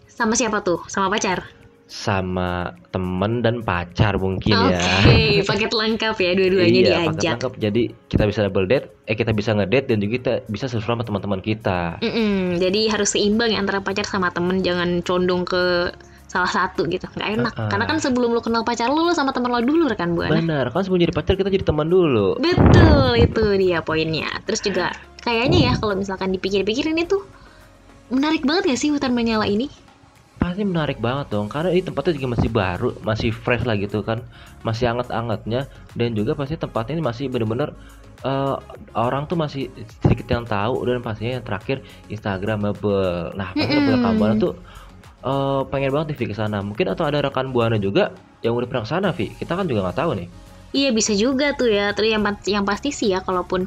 Sama 0.09 0.33
siapa 0.33 0.65
tuh? 0.65 0.81
Sama 0.89 1.07
pacar 1.13 1.45
sama 1.85 2.73
temen 2.89 3.45
dan 3.45 3.61
pacar 3.61 4.17
mungkin 4.17 4.57
oke 4.57 4.73
ya 4.73 5.45
paket 5.49 5.69
lengkap 5.69 6.15
ya 6.17 6.31
dua-duanya 6.33 6.81
iya, 6.81 6.97
paket 7.05 7.21
diajak 7.21 7.31
lengkap. 7.37 7.53
Jadi 7.61 7.81
kita 8.09 8.23
bisa 8.25 8.39
double 8.49 8.65
date, 8.65 8.85
eh 9.05 9.13
kita 9.13 9.31
bisa 9.37 9.53
ngedate 9.53 9.93
dan 9.93 9.97
juga 10.01 10.11
kita 10.17 10.33
bisa 10.49 10.65
seru 10.65 10.81
sama 10.81 11.05
teman-teman 11.05 11.45
kita. 11.45 12.01
Mm-mm, 12.01 12.57
jadi 12.57 12.81
harus 12.89 13.13
seimbang 13.13 13.53
ya 13.53 13.61
antara 13.61 13.85
pacar 13.85 14.01
sama 14.09 14.33
temen 14.33 14.65
jangan 14.65 15.05
condong 15.05 15.45
ke 15.45 15.93
salah 16.25 16.49
satu 16.49 16.89
gitu 16.89 17.05
nggak 17.15 17.29
enak 17.39 17.53
Uh-uh. 17.55 17.69
karena 17.71 17.85
kan 17.87 17.97
sebelum 18.01 18.33
lu 18.33 18.41
kenal 18.41 18.65
pacar 18.65 18.91
lu 18.91 19.07
lu 19.07 19.13
sama 19.15 19.31
teman 19.31 19.55
lo 19.55 19.61
dulu 19.61 19.87
rekan 19.87 20.17
buana 20.17 20.41
Benar, 20.41 20.67
kan 20.73 20.83
sebelum 20.83 21.07
jadi 21.07 21.13
pacar 21.15 21.39
kita 21.39 21.53
jadi 21.53 21.63
teman 21.63 21.87
dulu. 21.87 22.35
betul 22.41 23.13
itu 23.15 23.45
dia 23.61 23.79
poinnya 23.79 24.27
terus 24.43 24.59
juga 24.59 24.91
kayaknya 25.21 25.71
ya 25.71 25.73
kalau 25.79 25.95
misalkan 25.95 26.33
dipikir-pikirin 26.35 26.97
itu 26.97 27.23
menarik 28.11 28.43
banget 28.43 28.73
gak 28.73 28.79
sih 28.81 28.89
hutan 28.91 29.15
menyala 29.15 29.47
ini 29.47 29.69
Pasti 30.45 30.61
menarik 30.61 31.01
banget 31.01 31.33
dong, 31.33 31.49
karena 31.49 31.73
ini 31.73 31.81
tempatnya 31.81 32.21
juga 32.21 32.37
masih 32.37 32.49
baru, 32.53 32.93
masih 33.01 33.33
fresh 33.33 33.65
lah 33.65 33.73
gitu 33.81 34.05
kan, 34.05 34.21
masih 34.61 34.93
anget-angetnya, 34.93 35.65
dan 35.97 36.13
juga 36.13 36.37
pasti 36.37 36.53
tempatnya 36.53 37.01
ini 37.01 37.03
masih 37.09 37.33
bener-bener 37.33 37.73
eh, 38.21 38.55
orang 38.93 39.25
tuh 39.25 39.41
masih 39.41 39.73
sedikit 40.05 40.29
yang 40.29 40.45
tahu 40.45 40.85
dan 40.85 41.01
pastinya 41.01 41.41
yang 41.41 41.45
terakhir 41.49 41.81
Instagramable. 42.13 43.33
Nah, 43.33 43.57
Mm-mm. 43.57 43.73
punya 43.73 43.97
rekan 43.97 44.13
buana 44.21 44.35
tuh 44.37 44.53
eh, 45.25 45.61
pengen 45.73 45.89
banget 45.89 46.13
Vi 46.13 46.25
ke 46.29 46.37
sana. 46.37 46.61
Mungkin 46.61 46.93
atau 46.93 47.09
ada 47.09 47.25
rekan 47.25 47.49
buana 47.49 47.81
juga 47.81 48.13
yang 48.45 48.53
udah 48.53 48.69
pernah 48.69 48.85
ke 48.85 48.89
sana 48.93 49.09
Vi. 49.17 49.33
Kita 49.33 49.57
kan 49.57 49.65
juga 49.65 49.89
nggak 49.89 49.97
tahu 49.97 50.13
nih. 50.13 50.27
Iya 50.77 50.89
bisa 50.93 51.17
juga 51.17 51.57
tuh 51.57 51.73
ya. 51.73 51.89
Terus 51.97 52.13
yang, 52.13 52.21
yang 52.45 52.61
pasti 52.69 52.93
sih 52.93 53.17
ya, 53.17 53.25
kalaupun 53.25 53.65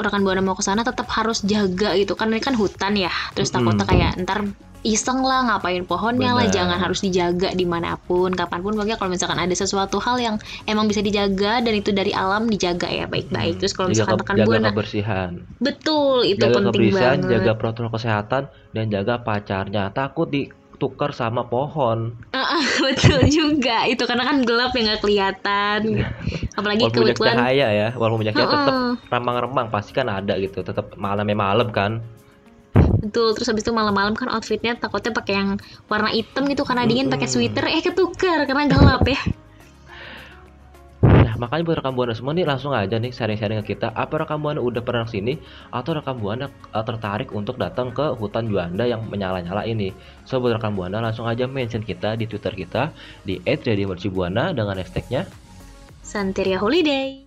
rekan 0.00 0.24
buana 0.24 0.40
mau 0.40 0.56
ke 0.56 0.64
sana 0.64 0.80
tetap 0.80 1.08
harus 1.12 1.44
jaga 1.44 1.92
gitu 1.96 2.16
kan 2.16 2.32
ini 2.32 2.40
kan 2.40 2.56
hutan 2.56 2.96
ya. 2.96 3.12
Terus 3.36 3.52
takutnya 3.52 3.84
kayak 3.84 4.16
ntar 4.24 4.48
iseng 4.86 5.18
lah 5.20 5.42
ngapain 5.44 5.82
pohonnya 5.82 6.30
lah, 6.30 6.46
Benar. 6.46 6.54
jangan 6.54 6.78
harus 6.78 7.02
dijaga 7.02 7.50
di 7.50 7.66
mana 7.66 7.98
pun, 7.98 8.30
kapan 8.30 8.62
pun. 8.62 8.72
Pokoknya 8.72 8.94
kalau 8.94 9.10
misalkan 9.10 9.36
ada 9.36 9.50
sesuatu 9.50 9.98
hal 9.98 10.16
yang 10.16 10.36
emang 10.64 10.86
bisa 10.86 11.02
dijaga 11.02 11.58
dan 11.58 11.74
itu 11.74 11.90
dari 11.90 12.14
alam 12.14 12.46
dijaga 12.46 12.86
ya 12.86 13.04
baik-baik. 13.04 13.58
Terus 13.58 13.74
kalau 13.74 13.90
Jaga 13.90 13.92
misalkan 13.92 14.14
ke- 14.14 14.22
rekan 14.22 14.36
jaga 14.36 14.46
buana, 14.46 14.68
kebersihan. 14.70 15.30
betul 15.58 16.22
itu 16.22 16.38
jaga 16.38 16.56
penting 16.62 16.80
kebersihan, 16.88 17.16
banget. 17.18 17.32
jaga 17.34 17.52
protokol 17.56 17.90
kesehatan, 17.90 18.42
dan 18.70 18.84
jaga 18.86 19.14
pacarnya. 19.18 19.84
Takut 19.90 20.28
ditukar 20.28 21.10
sama 21.10 21.44
pohon. 21.44 22.14
Ah, 22.30 22.56
ah, 22.56 22.64
betul 22.86 23.26
juga 23.26 23.84
itu 23.84 24.06
karena 24.06 24.22
kan 24.22 24.40
gelap 24.42 24.70
ya 24.70 24.80
nggak 24.86 25.02
kelihatan. 25.02 25.80
Apalagi 26.58 26.82
walaupun 26.84 27.02
kebetulan 27.10 27.34
cahaya 27.36 27.66
ya, 27.68 27.88
walaupun 27.92 28.20
banyak 28.22 28.32
cahaya 28.32 28.48
tetap 28.48 28.72
Heeh. 28.72 28.92
remang-remang 29.10 29.66
pasti 29.68 29.92
kan 29.92 30.06
ada 30.06 30.38
gitu. 30.38 30.62
Tetap 30.62 30.94
malamnya 30.96 31.36
malam 31.36 31.68
kan. 31.68 32.00
Betul, 33.06 33.38
terus 33.38 33.46
habis 33.46 33.62
itu 33.62 33.70
malam-malam 33.70 34.18
kan 34.18 34.26
outfitnya 34.26 34.74
takutnya 34.74 35.14
pakai 35.14 35.38
yang 35.38 35.48
warna 35.86 36.10
hitam 36.10 36.50
gitu 36.50 36.66
karena 36.66 36.90
dingin 36.90 37.06
pakai 37.06 37.30
sweater 37.30 37.70
eh 37.70 37.78
ketukar 37.78 38.42
karena 38.50 38.66
gelap 38.66 39.06
ya. 39.06 39.20
Nah, 41.06 41.38
makanya 41.38 41.62
buat 41.70 41.76
rekam 41.78 41.94
buana 41.94 42.18
semua 42.18 42.34
nih 42.34 42.42
langsung 42.42 42.74
aja 42.74 42.98
nih 42.98 43.14
sharing-sharing 43.14 43.62
ke 43.62 43.78
kita. 43.78 43.94
Apa 43.94 44.26
rekam 44.26 44.42
buana 44.42 44.58
udah 44.58 44.82
pernah 44.82 45.06
sini 45.06 45.38
atau 45.70 45.94
rekam 45.94 46.18
buana 46.18 46.50
uh, 46.74 46.82
tertarik 46.82 47.30
untuk 47.30 47.62
datang 47.62 47.94
ke 47.94 48.10
hutan 48.18 48.50
Juanda 48.50 48.82
yang 48.82 49.06
menyala-nyala 49.06 49.62
ini? 49.70 49.94
So 50.26 50.42
buat 50.42 50.58
rekam 50.58 50.74
buana 50.74 50.98
langsung 50.98 51.30
aja 51.30 51.46
mention 51.46 51.86
kita 51.86 52.18
di 52.18 52.26
Twitter 52.26 52.50
kita 52.58 52.90
di 53.22 53.38
@radiomercubuana 53.46 54.50
dengan 54.50 54.82
hashtagnya 54.82 55.30
Santeria 56.02 56.58
Holiday. 56.58 57.22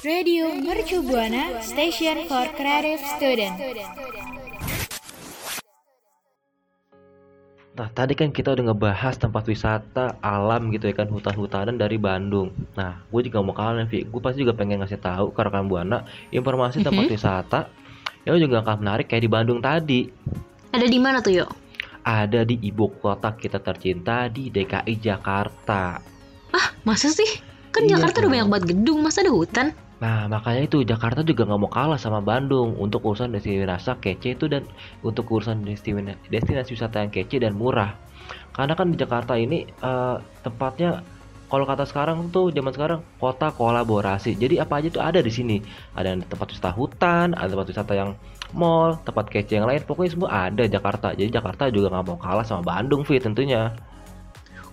Radio 0.00 0.48
Mercu 0.56 1.04
Buana 1.04 1.60
Station 1.60 2.24
for 2.24 2.48
Creative 2.56 2.96
Student. 3.20 3.60
Nah, 7.76 7.88
tadi 7.92 8.16
kan 8.16 8.32
kita 8.32 8.56
udah 8.56 8.72
ngebahas 8.72 9.20
tempat 9.20 9.44
wisata 9.44 10.16
alam 10.24 10.72
gitu 10.72 10.88
ya 10.88 10.96
kan, 10.96 11.08
hutan-hutanan 11.12 11.76
dari 11.76 12.00
Bandung. 12.00 12.48
Nah, 12.80 13.04
gue 13.12 13.28
juga 13.28 13.44
mau 13.44 13.52
kalian, 13.52 13.92
Vi. 13.92 14.08
Gue 14.08 14.24
pasti 14.24 14.40
juga 14.40 14.56
pengen 14.56 14.80
ngasih 14.80 15.04
tahu 15.04 15.36
ke 15.36 15.40
rekan 15.44 15.68
Buana 15.68 16.08
informasi 16.32 16.80
tempat 16.80 17.04
Mhm. 17.04 17.12
wisata 17.12 17.60
yang 18.24 18.40
juga 18.40 18.64
akan 18.64 18.80
menarik 18.80 19.04
kayak 19.04 19.24
di 19.24 19.30
Bandung 19.30 19.60
tadi. 19.60 20.08
Ada 20.72 20.88
di 20.88 20.96
mana 20.96 21.20
tuh, 21.20 21.44
yuk? 21.44 21.50
Ada 22.08 22.48
di 22.48 22.56
ibu 22.56 22.88
kota 23.04 23.36
kita 23.36 23.60
tercinta 23.60 24.32
di 24.32 24.48
DKI 24.48 24.96
Jakarta. 24.96 26.00
Masa 26.88 27.12
sih? 27.12 27.28
Kan 27.68 27.84
Iya 27.84 28.00
Jakarta 28.00 28.24
udah 28.24 28.32
banyak 28.32 28.48
banget 28.48 28.66
gedung, 28.72 29.04
masa 29.04 29.20
ada 29.20 29.36
hutan? 29.36 29.76
Nah, 30.00 30.32
makanya 30.32 30.64
itu 30.64 30.80
Jakarta 30.80 31.20
juga 31.20 31.44
nggak 31.44 31.60
mau 31.60 31.68
kalah 31.68 32.00
sama 32.00 32.24
Bandung 32.24 32.72
untuk 32.80 33.04
urusan 33.04 33.36
destinasi 33.36 33.92
kece 34.00 34.28
itu 34.32 34.48
dan 34.48 34.64
untuk 35.04 35.28
urusan 35.28 35.60
destinasi, 35.60 36.16
destinasi 36.32 36.72
wisata 36.72 37.04
yang 37.04 37.12
kece 37.12 37.36
dan 37.36 37.52
murah. 37.52 37.92
Karena 38.56 38.72
kan 38.72 38.88
di 38.88 38.96
Jakarta 38.96 39.36
ini 39.36 39.68
eh, 39.68 40.16
tempatnya 40.40 41.04
kalau 41.50 41.66
kata 41.66 41.82
sekarang 41.84 42.30
tuh 42.30 42.48
zaman 42.54 42.72
sekarang 42.72 43.00
kota 43.20 43.52
kolaborasi. 43.52 44.38
Jadi 44.38 44.62
apa 44.62 44.80
aja 44.80 44.88
tuh 44.88 45.02
ada 45.02 45.20
di 45.20 45.28
sini. 45.28 45.58
Ada 45.92 46.16
tempat 46.24 46.48
wisata 46.48 46.70
hutan, 46.72 47.36
ada 47.36 47.50
tempat 47.52 47.66
wisata 47.68 47.92
yang 47.92 48.10
mall, 48.56 48.96
tempat 49.04 49.28
kece 49.28 49.58
yang 49.58 49.66
lain. 49.68 49.82
Pokoknya 49.84 50.10
semua 50.16 50.30
ada 50.48 50.64
Jakarta. 50.64 51.12
Jadi 51.12 51.28
Jakarta 51.28 51.68
juga 51.68 51.92
nggak 51.92 52.04
mau 52.06 52.16
kalah 52.16 52.46
sama 52.46 52.62
Bandung, 52.64 53.02
Vi 53.04 53.18
tentunya. 53.20 53.74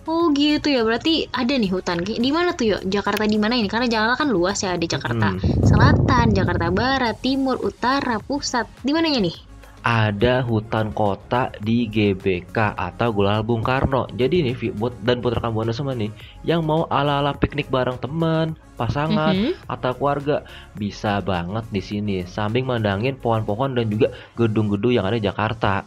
Oh 0.08 0.32
gitu 0.32 0.72
ya, 0.72 0.80
berarti 0.88 1.28
ada 1.28 1.52
nih 1.52 1.68
hutan. 1.68 2.00
Di 2.00 2.30
mana 2.32 2.56
tuh, 2.56 2.72
yuk? 2.72 2.80
Jakarta 2.88 3.28
di 3.28 3.36
mana 3.36 3.60
ini? 3.60 3.68
Karena 3.68 3.84
Jakarta 3.84 4.24
kan 4.24 4.28
luas 4.32 4.56
ya, 4.64 4.72
ada 4.72 4.86
Jakarta 4.88 5.36
Hmm. 5.36 5.40
Selatan, 5.60 6.32
Jakarta 6.32 6.72
Barat, 6.72 7.20
Timur, 7.20 7.60
Utara, 7.60 8.16
Pusat. 8.16 8.66
Di 8.80 8.96
mananya 8.96 9.20
nih? 9.20 9.36
ada 9.78 10.42
hutan 10.42 10.90
kota 10.90 11.54
di 11.62 11.86
GBK 11.88 12.76
atau 12.76 13.08
Gelora 13.14 13.40
Bung 13.40 13.62
Karno. 13.62 14.10
Jadi 14.10 14.44
nih 14.44 14.74
buat 14.74 14.92
dan 15.00 15.22
buat 15.22 15.38
rekan 15.38 15.54
buana 15.54 15.70
semua 15.72 15.94
nih 15.94 16.10
yang 16.44 16.66
mau 16.66 16.84
ala-ala 16.90 17.32
piknik 17.32 17.70
bareng 17.70 17.96
teman, 17.96 18.58
pasangan 18.74 19.32
Mhm. 19.32 19.70
atau 19.70 19.92
keluarga 19.96 20.44
bisa 20.74 21.22
banget 21.22 21.64
di 21.70 21.80
sini 21.80 22.16
sambil 22.26 22.66
mandangin 22.66 23.16
pohon-pohon 23.16 23.78
dan 23.78 23.86
juga 23.88 24.12
gedung-gedung 24.36 24.92
yang 24.92 25.06
ada 25.08 25.16
di 25.16 25.24
Jakarta. 25.24 25.86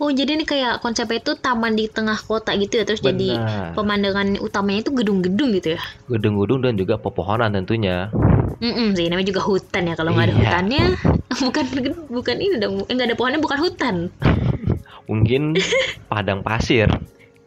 Oh, 0.00 0.10
jadi 0.10 0.34
ini 0.34 0.42
kayak 0.42 0.80
konsepnya 0.80 1.20
itu 1.20 1.36
taman 1.38 1.76
di 1.76 1.86
tengah 1.86 2.16
kota 2.18 2.56
gitu 2.56 2.80
ya, 2.80 2.84
terus 2.88 2.98
jadi 2.98 3.38
Benar. 3.38 3.76
pemandangan 3.76 4.26
utamanya 4.40 4.82
itu 4.82 4.90
gedung-gedung 4.90 5.52
gitu 5.54 5.78
ya. 5.78 5.82
Gedung-gedung 6.08 6.64
dan 6.64 6.74
juga 6.74 6.98
pepohonan 6.98 7.52
tentunya. 7.52 8.08
Mm 8.58 8.94
sih, 8.94 9.06
namanya 9.10 9.28
juga 9.30 9.42
hutan 9.42 9.90
ya. 9.90 9.94
Kalau 9.94 10.10
nggak 10.14 10.26
ada 10.26 10.34
Iya. 10.34 10.40
hutannya, 10.42 10.84
bukan 11.44 11.64
bukan 12.08 12.36
ini 12.38 12.56
dong. 12.58 12.74
Eh, 12.88 12.94
nggak 12.94 13.08
ada 13.12 13.16
pohonnya 13.18 13.40
bukan 13.42 13.58
hutan. 13.62 13.94
Mungkin 15.06 15.58
padang 16.06 16.40
pasir. 16.42 16.88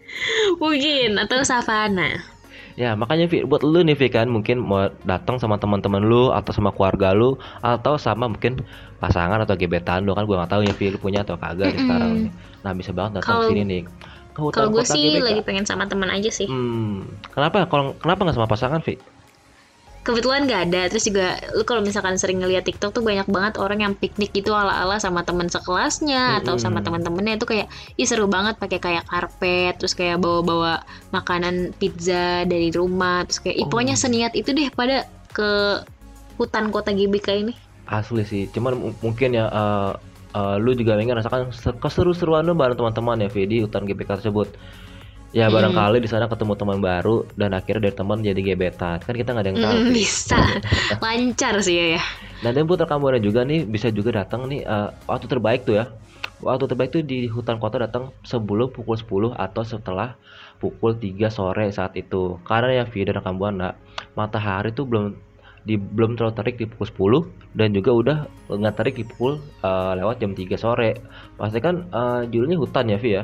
Mungkin 0.62 1.20
atau 1.20 1.44
savana. 1.44 2.35
Ya, 2.76 2.92
makanya 3.02 3.26
Vi, 3.32 3.38
buat 3.48 3.64
lu 3.64 3.80
nih 3.88 3.96
Vi 3.96 4.08
kan 4.12 4.28
mungkin 4.36 4.60
mau 4.60 4.92
datang 5.12 5.40
sama 5.40 5.56
teman-teman 5.64 6.04
lu 6.12 6.28
atau 6.38 6.52
sama 6.52 6.76
keluarga 6.76 7.16
lu 7.16 7.40
atau 7.64 7.96
sama 7.96 8.28
mungkin 8.28 8.54
pasangan 9.00 9.40
atau 9.44 9.56
gebetan 9.56 10.04
lu 10.04 10.12
kan 10.12 10.28
gua 10.28 10.44
nggak 10.44 10.52
tahu 10.52 10.62
ya 10.68 10.74
Vi 10.80 10.86
lu 10.92 10.98
punya 11.00 11.24
atau 11.24 11.40
kagak 11.40 11.72
nih 11.72 11.80
Mm-mm. 11.80 11.84
sekarang. 11.88 12.12
Nah, 12.64 12.72
bisa 12.76 12.92
banget 12.92 13.12
datang 13.24 13.36
ke 13.40 13.46
sini 13.48 13.62
nih. 13.64 13.82
Kalau 14.36 14.68
gue 14.76 14.84
sih 14.84 15.24
lagi 15.24 15.40
pengen 15.48 15.64
sama 15.64 15.88
teman 15.88 16.12
aja 16.12 16.28
sih. 16.28 16.48
Hmm, 16.52 17.08
kenapa? 17.32 17.64
Kalau 17.72 17.96
kenapa 18.04 18.20
nggak 18.28 18.36
sama 18.36 18.52
pasangan, 18.52 18.82
Vi? 18.84 19.00
Kebetulan 20.06 20.46
nggak 20.46 20.62
ada. 20.70 20.82
Terus 20.86 21.10
juga 21.10 21.34
lu 21.52 21.66
kalau 21.66 21.82
misalkan 21.82 22.14
sering 22.16 22.38
ngeliat 22.38 22.62
TikTok 22.62 22.94
tuh 22.94 23.02
banyak 23.02 23.26
banget 23.26 23.58
orang 23.58 23.82
yang 23.82 23.94
piknik 23.94 24.30
gitu 24.32 24.54
ala-ala 24.54 24.96
sama 24.96 25.26
teman 25.26 25.50
sekelasnya 25.50 26.40
atau 26.40 26.62
sama 26.62 26.86
teman-temannya 26.86 27.36
itu 27.36 27.46
kayak 27.46 27.66
ih 27.96 28.06
seru 28.06 28.30
banget 28.30 28.54
pakai 28.56 28.78
kayak 28.78 29.04
karpet 29.04 29.74
terus 29.76 29.92
kayak 29.92 30.22
bawa-bawa 30.22 30.86
makanan 31.10 31.74
pizza 31.76 32.46
dari 32.46 32.70
rumah 32.70 33.26
terus 33.26 33.42
kayak 33.42 33.58
ih, 33.58 33.66
Oh. 33.66 33.68
pokoknya 33.68 33.98
seniat 33.98 34.32
itu 34.32 34.54
deh 34.54 34.70
pada 34.70 35.04
ke 35.34 35.82
hutan 36.38 36.70
kota 36.70 36.94
GBK 36.94 37.42
ini. 37.42 37.54
Asli 37.86 38.22
sih. 38.24 38.46
Cuman 38.48 38.78
mu- 38.78 38.98
mungkin 39.02 39.34
ya 39.34 39.50
eh, 39.50 39.92
eh, 40.34 40.56
lu 40.62 40.78
juga 40.78 40.96
ingin 40.96 41.18
rasakan 41.18 41.50
se- 41.50 41.74
keseru-seruan 41.76 42.46
lu 42.46 42.54
bareng 42.54 42.78
teman-teman 42.78 43.20
ya, 43.20 43.30
Vi, 43.30 43.50
di 43.50 43.58
hutan 43.60 43.84
GBK 43.84 44.22
tersebut. 44.22 44.54
Ya 45.36 45.52
Mm. 45.52 45.56
barangkali 45.60 45.98
di 46.00 46.08
sana 46.08 46.32
ketemu 46.32 46.56
teman 46.56 46.80
baru 46.80 47.28
dan 47.36 47.52
akhirnya 47.52 47.92
dari 47.92 47.96
teman 48.00 48.24
jadi 48.24 48.40
gebetan. 48.40 49.04
Kan 49.04 49.14
kita 49.20 49.36
nggak 49.36 49.44
ada 49.44 49.52
yang 49.52 49.60
tahu. 49.60 49.76
Mm, 49.76 49.84
Vi. 49.84 49.94
bisa 50.00 50.40
lancar 51.04 51.54
sih 51.60 51.76
ya. 51.76 51.86
ya. 52.00 52.04
Dan 52.40 52.64
rekan 52.64 53.00
buana 53.04 53.20
juga 53.20 53.44
nih 53.44 53.68
bisa 53.68 53.92
juga 53.92 54.24
datang 54.24 54.48
nih 54.48 54.64
eh, 54.64 54.90
waktu 55.12 55.28
terbaik 55.28 55.68
tuh 55.68 55.76
ya 55.76 55.92
waktu 56.40 56.72
terbaik 56.72 56.96
itu 56.96 57.00
di 57.04 57.20
hutan 57.28 57.60
kota 57.60 57.84
datang 57.84 58.16
sebelum 58.24 58.72
pukul 58.72 58.96
10 58.96 59.36
atau 59.36 59.64
setelah 59.68 60.16
pukul 60.60 60.96
3 60.96 61.28
sore 61.28 61.68
saat 61.72 61.96
itu 62.00 62.40
karena 62.48 62.80
ya 62.80 62.84
Vi 62.88 63.04
dan 63.04 63.20
rekan 63.20 63.36
buana 63.36 63.76
matahari 64.16 64.72
tuh 64.72 64.88
belum 64.88 65.16
di 65.66 65.76
belum 65.76 66.16
terlalu 66.16 66.36
terik 66.38 66.56
di 66.62 66.66
pukul 66.70 67.28
10 67.28 67.60
dan 67.60 67.76
juga 67.76 67.92
udah 67.92 68.18
nggak 68.56 68.76
terik 68.80 68.96
di 69.00 69.04
pukul 69.04 69.36
eh, 69.64 69.94
lewat 70.00 70.16
jam 70.24 70.32
3 70.32 70.56
sore 70.56 70.96
pasti 71.36 71.60
kan 71.60 71.92
eh, 71.92 72.22
judulnya 72.32 72.56
hutan 72.56 72.88
ya 72.88 73.00
Vi 73.00 73.12
ya 73.20 73.24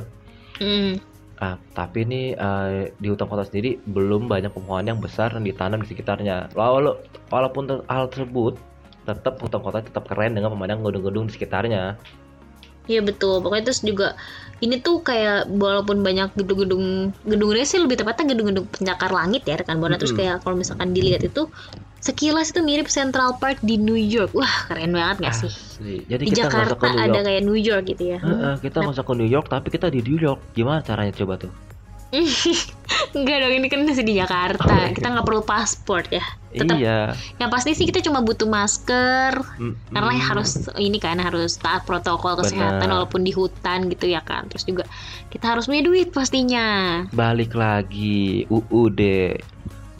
Mm. 0.61 1.01
Ah, 1.41 1.57
tapi 1.73 2.05
ini 2.05 2.37
eh, 2.37 2.93
di 3.01 3.07
hutan 3.09 3.25
kota 3.25 3.41
sendiri 3.41 3.81
belum 3.89 4.29
banyak 4.29 4.53
pepohonan 4.53 4.93
yang 4.93 5.01
besar 5.01 5.33
yang 5.33 5.41
ditanam 5.41 5.81
di 5.81 5.89
sekitarnya. 5.89 6.53
Walau, 6.53 7.01
walaupun 7.33 7.65
ter- 7.65 7.85
hal 7.89 8.13
tersebut 8.13 8.61
tetap 9.09 9.41
hutan 9.41 9.61
kota 9.65 9.81
tetap 9.81 10.05
keren 10.05 10.37
dengan 10.37 10.53
memandang 10.53 10.85
gedung-gedung 10.85 11.25
di 11.25 11.33
sekitarnya. 11.33 11.97
Iya 12.85 13.01
betul, 13.01 13.41
pokoknya 13.41 13.73
terus 13.73 13.81
juga 13.81 14.13
ini 14.61 14.77
tuh 14.77 15.01
kayak 15.01 15.49
walaupun 15.49 16.05
banyak 16.05 16.37
gedung-gedung 16.37 17.09
gedungnya 17.25 17.65
sih 17.65 17.81
lebih 17.81 17.97
tepatnya 17.97 18.37
gedung-gedung 18.37 18.69
pencakar 18.69 19.09
langit 19.09 19.41
ya 19.49 19.57
rekan 19.57 19.81
buana 19.81 19.97
terus 19.97 20.13
Mm-mm. 20.13 20.21
kayak 20.21 20.45
kalau 20.45 20.53
misalkan 20.53 20.93
dilihat 20.93 21.25
itu 21.25 21.49
sekilas 22.01 22.49
itu 22.49 22.59
mirip 22.59 22.87
Central 22.87 23.37
Park 23.37 23.61
di 23.61 23.77
New 23.77 23.95
York. 23.95 24.33
Wah, 24.33 24.67
keren 24.67 24.91
banget 24.91 25.17
gak 25.21 25.35
sih? 25.37 25.47
Asli. 25.47 25.95
Jadi 26.05 26.23
Di 26.25 26.29
kita 26.29 26.49
Jakarta 26.49 26.73
ke 26.75 26.85
New 26.87 26.97
ada 26.99 27.07
York. 27.13 27.25
kayak 27.25 27.41
New 27.41 27.57
York 27.57 27.83
gitu 27.87 28.03
ya. 28.03 28.19
Heeh, 28.19 28.53
kita 28.59 28.75
nggak 28.79 28.93
usah 28.93 29.05
ke 29.05 29.13
New 29.13 29.29
York, 29.29 29.45
tapi 29.47 29.67
kita 29.69 29.87
di 29.87 30.01
New 30.01 30.17
York. 30.17 30.41
Gimana 30.51 30.81
caranya 30.81 31.13
coba 31.13 31.37
tuh? 31.37 31.53
Enggak 33.11 33.37
dong, 33.39 33.53
ini 33.53 33.67
kan 33.67 33.87
masih 33.87 34.03
di 34.03 34.15
Jakarta. 34.15 34.67
Oh, 34.67 34.75
iya. 34.77 34.91
Kita 34.91 35.07
nggak 35.09 35.23
perlu 35.23 35.41
paspor 35.41 36.03
ya. 36.11 36.23
Tetap 36.51 36.75
Iya. 36.75 37.15
yang 37.39 37.47
pasti 37.47 37.71
sih 37.71 37.87
kita 37.87 38.03
cuma 38.03 38.19
butuh 38.19 38.43
masker 38.43 39.39
Mm-mm. 39.55 39.87
karena 39.87 40.11
harus 40.19 40.59
ini 40.75 40.99
kan 40.99 41.15
harus 41.15 41.55
taat 41.55 41.87
protokol 41.87 42.35
kesehatan 42.35 42.83
Benar. 42.83 42.91
walaupun 42.99 43.23
di 43.23 43.31
hutan 43.31 43.87
gitu 43.87 44.11
ya 44.11 44.19
kan. 44.19 44.51
Terus 44.51 44.67
juga 44.67 44.83
kita 45.31 45.47
harus 45.47 45.63
punya 45.65 45.79
duit 45.81 46.11
pastinya. 46.11 47.07
balik 47.09 47.55
lagi 47.55 48.43
UUD 48.51 48.99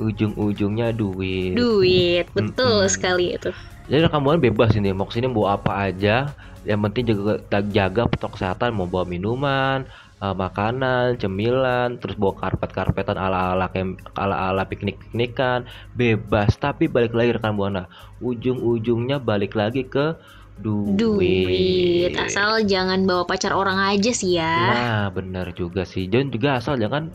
ujung-ujungnya 0.01 0.89
duit. 0.97 1.53
Duit, 1.53 2.25
betul 2.33 2.89
Mm-mm. 2.89 2.91
sekali 2.91 3.37
itu. 3.37 3.53
Jadi 3.85 4.07
buana 4.09 4.39
bebas 4.41 4.73
ini 4.73 4.89
mau 4.95 5.05
ke 5.05 5.21
sini 5.21 5.29
bawa 5.29 5.61
apa 5.61 5.71
aja. 5.89 6.33
Yang 6.61 6.79
penting 6.85 7.03
jaga 7.09 7.33
jaga 7.73 8.01
protokol 8.05 8.37
kesehatan 8.37 8.77
mau 8.77 8.85
bawa 8.85 9.05
minuman, 9.05 9.89
eh, 10.21 10.35
makanan, 10.37 11.17
cemilan, 11.17 11.97
terus 11.97 12.13
bawa 12.13 12.37
karpet-karpetan 12.37 13.17
ala-ala 13.17 13.67
kem- 13.73 13.97
ala-ala 14.13 14.65
piknik-piknikan, 14.69 15.65
bebas. 15.97 16.53
Tapi 16.57 16.85
balik 16.85 17.17
lagi 17.17 17.33
rekan 17.33 17.57
buana, 17.57 17.89
ujung-ujungnya 18.21 19.17
balik 19.17 19.57
lagi 19.57 19.89
ke 19.89 20.13
duit. 20.61 21.01
Duit, 21.01 22.11
asal 22.21 22.61
jangan 22.69 23.09
bawa 23.09 23.25
pacar 23.25 23.57
orang 23.57 23.81
aja 23.81 24.13
sih 24.13 24.37
ya. 24.37 24.53
Nah, 24.69 25.09
benar 25.09 25.49
juga 25.57 25.81
sih. 25.89 26.05
Dan 26.05 26.29
juga 26.29 26.61
asal 26.61 26.77
jangan 26.77 27.09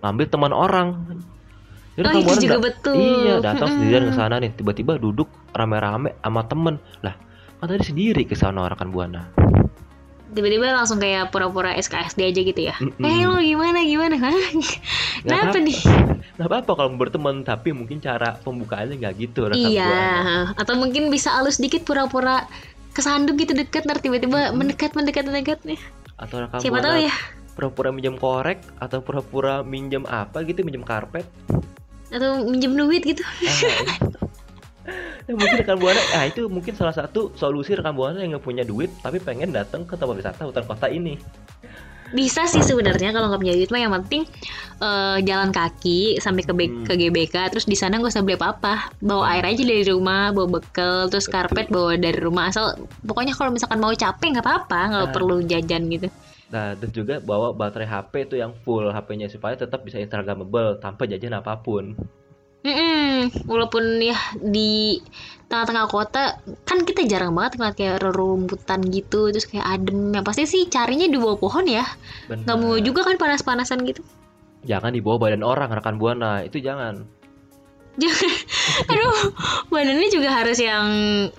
ngambil 0.00 0.26
teman 0.32 0.52
orang. 0.56 0.88
Jadi 1.96 2.06
Oh, 2.06 2.20
itu 2.20 2.44
juga 2.44 2.58
da- 2.60 2.64
betul. 2.68 2.94
Iya, 2.94 3.34
datang 3.40 3.56
Mm-mm. 3.66 3.76
sendirian 3.80 4.04
ke 4.04 4.12
sana 4.12 4.34
nih, 4.36 4.52
tiba-tiba 4.52 4.92
duduk 4.96 5.26
rame-rame 5.50 6.12
sama 6.20 6.44
temen. 6.44 6.76
Lah, 7.00 7.16
kan 7.56 7.66
tadi 7.66 7.82
sendiri 7.82 8.22
ke 8.22 8.36
sana 8.36 8.68
rekan 8.68 8.92
buana. 8.92 9.32
Tiba-tiba 10.28 10.68
langsung 10.68 11.00
kayak 11.00 11.32
pura-pura 11.32 11.72
SKSD 11.72 12.20
aja 12.26 12.40
gitu 12.42 12.60
ya. 12.62 12.76
Mm-mm. 12.76 13.00
Eh 13.00 13.24
lu 13.24 13.40
gimana 13.40 13.80
gimana? 13.80 14.16
Hah? 14.18 14.36
Kenapa 15.24 15.48
apa-apa. 15.48 15.58
nih? 15.62 15.78
Nggak 16.36 16.48
apa-apa 16.52 16.72
kalau 16.74 16.90
berteman, 16.94 17.36
tapi 17.40 17.72
mungkin 17.72 17.96
cara 17.96 18.36
pembukaannya 18.36 19.00
nggak 19.00 19.14
gitu 19.16 19.48
rekan 19.48 19.56
Iya, 19.56 19.88
buana. 19.88 20.52
atau 20.52 20.74
mungkin 20.76 21.08
bisa 21.08 21.32
halus 21.32 21.56
dikit 21.56 21.88
pura-pura 21.88 22.44
kesandung 22.92 23.36
gitu 23.36 23.52
deket 23.52 23.84
ntar 23.84 23.96
tiba-tiba 23.98 24.52
mendekat 24.52 24.92
mendekat 24.92 25.24
mendekat 25.24 25.64
nih. 25.64 25.80
Atau 26.14 26.44
rekan 26.44 26.60
Siapa 26.60 26.76
buana 26.76 26.88
tahu 26.92 27.00
ya? 27.00 27.14
pura-pura 27.56 27.88
minjem 27.88 28.20
korek 28.20 28.60
atau 28.76 29.00
pura-pura 29.00 29.64
minjem 29.64 30.04
apa 30.04 30.44
gitu, 30.44 30.60
minjem 30.60 30.84
karpet. 30.84 31.24
Atau 32.16 32.48
minjem 32.48 32.72
duit 32.72 33.04
gitu. 33.04 33.20
Ah, 33.20 34.08
nah, 35.26 35.34
mungkin 35.34 35.58
rekan 35.58 35.76
buana, 35.76 35.98
ah 36.14 36.24
itu 36.24 36.46
mungkin 36.46 36.72
salah 36.72 36.94
satu 36.94 37.34
solusi 37.34 37.74
rekan 37.74 37.92
buana 37.92 38.16
yang 38.16 38.32
nggak 38.32 38.44
punya 38.44 38.62
duit 38.62 38.88
tapi 38.98 39.18
pengen 39.18 39.50
datang 39.50 39.82
ke 39.82 39.92
tempat 39.92 40.14
wisata 40.14 40.42
hutan 40.42 40.62
kota 40.62 40.86
ini. 40.86 41.18
Bisa 42.06 42.46
sih 42.46 42.62
sebenarnya 42.62 43.10
kalau 43.10 43.26
nggak 43.26 43.42
punya 43.42 43.54
duit 43.54 43.66
mah 43.66 43.82
yang 43.82 43.90
penting 43.92 44.22
eh, 44.78 45.18
jalan 45.20 45.50
kaki 45.50 46.16
sampai 46.16 46.40
ke 46.40 46.54
B- 46.54 46.70
Hmm. 46.70 46.86
ke 46.86 46.94
GBK 46.94 47.34
terus 47.50 47.66
di 47.66 47.74
sana 47.74 47.98
nggak 47.98 48.14
usah 48.14 48.22
beli 48.22 48.38
apa-apa. 48.38 48.94
Bawa 49.02 49.34
air 49.34 49.44
aja 49.44 49.58
dari 49.58 49.82
rumah, 49.82 50.30
bawa 50.30 50.46
bekal, 50.52 51.10
terus 51.10 51.26
karpet 51.26 51.66
bawa 51.66 51.98
dari 51.98 52.14
rumah 52.16 52.46
asal 52.46 52.78
pokoknya 53.02 53.34
kalau 53.34 53.50
misalkan 53.50 53.82
mau 53.82 53.90
capek 53.90 54.38
nggak 54.38 54.46
apa-apa, 54.46 54.80
nggak 54.86 55.08
Ah. 55.10 55.12
perlu 55.12 55.42
jajan 55.42 55.82
gitu. 55.90 56.06
Nah, 56.46 56.78
dan 56.78 56.90
juga 56.94 57.18
bawa 57.18 57.50
baterai 57.50 57.90
HP 57.90 58.30
itu 58.30 58.34
yang 58.38 58.54
full. 58.62 58.86
HP-nya 58.86 59.26
supaya 59.26 59.58
tetap 59.58 59.82
bisa 59.82 59.98
instagramable 59.98 60.78
tanpa 60.78 61.10
jajan 61.10 61.34
apa 61.34 61.58
pun. 61.58 61.98
Mm-mm. 62.66 63.30
Walaupun 63.46 64.02
ya 64.02 64.18
di 64.42 64.98
tengah-tengah 65.46 65.86
kota 65.86 66.42
kan 66.66 66.82
kita 66.82 67.06
jarang 67.06 67.30
banget 67.30 67.62
ngeliat 67.62 67.76
kayak 67.78 67.96
rerumputan 68.02 68.82
gitu 68.90 69.30
terus 69.30 69.46
kayak 69.46 69.66
adem. 69.66 70.14
Yang 70.14 70.24
pasti 70.26 70.42
sih 70.46 70.62
carinya 70.66 71.06
di 71.06 71.18
bawah 71.18 71.38
pohon 71.38 71.66
ya. 71.66 71.86
Nggak 72.30 72.58
mau 72.58 72.78
juga 72.78 73.06
kan 73.06 73.18
panas-panasan 73.18 73.86
gitu. 73.86 74.02
Jangan 74.66 74.94
dibawa 74.94 75.18
badan 75.18 75.46
orang 75.46 75.70
rekan 75.70 75.98
buana, 75.98 76.42
itu 76.42 76.58
jangan. 76.58 77.06
jangan. 78.02 78.30
Aduh 78.90 79.30
badannya 79.70 80.08
juga 80.10 80.34
harus 80.34 80.58
yang 80.58 80.86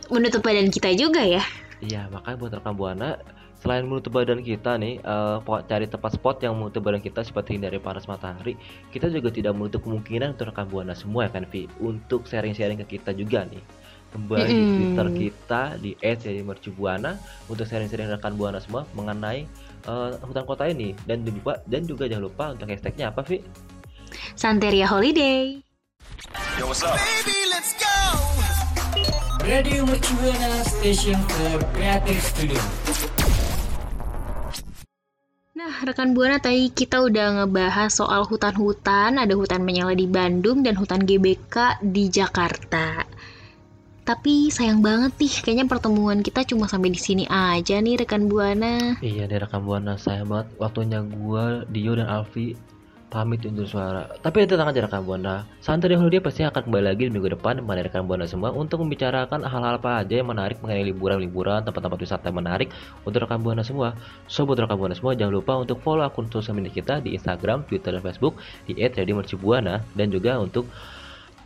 menutup 0.08 0.40
badan 0.44 0.72
kita 0.72 0.96
juga 0.96 1.24
ya. 1.24 1.44
Iya, 1.84 2.08
makanya 2.10 2.38
buat 2.40 2.52
rekan 2.56 2.76
buana 2.76 3.20
selain 3.68 3.84
menutup 3.84 4.16
badan 4.16 4.40
kita 4.40 4.80
nih, 4.80 5.04
eh, 5.04 5.38
po- 5.44 5.60
cari 5.60 5.92
tempat 5.92 6.16
spot 6.16 6.40
yang 6.40 6.56
menutup 6.56 6.80
badan 6.88 7.04
kita 7.04 7.20
seperti 7.20 7.60
hindari 7.60 7.84
panas 7.84 8.08
matahari, 8.08 8.56
kita 8.96 9.12
juga 9.12 9.28
tidak 9.28 9.60
menutup 9.60 9.84
kemungkinan 9.84 10.40
untuk 10.40 10.56
rekan 10.56 10.72
buana 10.72 10.96
semua 10.96 11.28
ya 11.28 11.36
kan 11.36 11.44
Vi, 11.52 11.68
untuk 11.84 12.24
sharing-sharing 12.32 12.80
ke 12.88 12.96
kita 12.96 13.12
juga 13.12 13.44
nih. 13.44 13.60
Kembali 14.08 14.48
di 14.48 14.64
Mm-mm. 14.64 14.72
Twitter 14.72 15.08
kita 15.20 15.62
di 15.84 15.92
@mercubuana 16.48 17.20
untuk 17.52 17.68
sharing-sharing 17.68 18.08
rekan 18.08 18.40
buana 18.40 18.64
semua 18.64 18.88
mengenai 18.96 19.44
eh, 19.84 20.10
hutan 20.24 20.48
kota 20.48 20.64
ini 20.64 20.96
dan 21.04 21.28
juga 21.28 21.60
dan 21.68 21.84
juga 21.84 22.08
jangan 22.08 22.24
lupa 22.24 22.46
untuk 22.56 22.72
hashtagnya 22.72 23.12
apa 23.12 23.20
Vi? 23.28 23.44
Santeria 24.40 24.88
Holiday 24.88 25.60
Baby, 26.56 27.40
let's 27.52 27.76
go. 27.76 27.96
Radio 29.44 29.84
Mercubuana 29.88 30.64
Station 30.64 31.20
for 31.36 31.64
Creative 31.76 32.20
Studio. 32.20 32.87
Rekan 35.68 36.16
Buana 36.16 36.40
tadi 36.40 36.72
kita 36.72 37.04
udah 37.04 37.44
ngebahas 37.44 37.92
soal 37.92 38.24
hutan-hutan, 38.24 39.20
ada 39.20 39.36
hutan 39.36 39.68
menyala 39.68 39.92
di 39.92 40.08
Bandung 40.08 40.64
dan 40.64 40.80
hutan 40.80 41.04
GBK 41.04 41.84
di 41.84 42.08
Jakarta. 42.08 43.04
Tapi 44.08 44.48
sayang 44.48 44.80
banget 44.80 45.20
nih, 45.20 45.34
kayaknya 45.44 45.68
pertemuan 45.68 46.24
kita 46.24 46.48
cuma 46.48 46.72
sampai 46.72 46.96
di 46.96 47.00
sini 47.04 47.28
aja 47.28 47.84
nih 47.84 48.00
rekan 48.00 48.32
Buana. 48.32 48.96
Iya 49.04 49.28
deh 49.28 49.36
rekan 49.44 49.68
buana 49.68 50.00
sayang 50.00 50.32
banget 50.32 50.48
waktunya 50.56 51.04
gua, 51.04 51.68
Dio 51.68 52.00
dan 52.00 52.08
Alfi 52.08 52.56
pamit 53.08 53.40
undur 53.48 53.64
suara. 53.64 54.04
Tapi 54.20 54.44
tenang 54.44 54.68
aja 54.72 54.84
rekan 54.84 55.04
buana, 55.08 55.48
dahulu 55.64 56.12
dia 56.12 56.20
pasti 56.20 56.44
akan 56.44 56.68
kembali 56.68 56.84
lagi 56.92 57.08
di 57.08 57.12
minggu 57.16 57.40
depan 57.40 57.64
kepada 57.64 57.82
rekan 57.88 58.04
buana 58.04 58.28
semua 58.28 58.52
untuk 58.52 58.84
membicarakan 58.84 59.48
hal-hal 59.48 59.80
apa 59.80 60.04
aja 60.04 60.20
yang 60.20 60.28
menarik 60.28 60.60
mengenai 60.60 60.92
liburan-liburan, 60.92 61.64
tempat-tempat 61.64 62.00
wisata 62.04 62.28
yang 62.28 62.44
menarik 62.44 62.68
untuk 63.08 63.24
rekan 63.24 63.40
buana 63.40 63.64
semua. 63.64 63.96
So 64.28 64.44
buat 64.44 64.60
rekan 64.60 64.76
buana 64.76 64.96
semua 64.96 65.16
jangan 65.16 65.40
lupa 65.40 65.56
untuk 65.56 65.80
follow 65.80 66.04
akun 66.04 66.28
sosial 66.28 66.60
media 66.60 66.72
kita 66.76 67.00
di 67.00 67.16
Instagram, 67.16 67.64
Twitter, 67.64 67.96
dan 67.96 68.04
Facebook 68.04 68.36
di 68.68 68.76
@radiomercubuana 68.76 69.88
dan 69.96 70.08
juga 70.12 70.36
untuk 70.44 70.68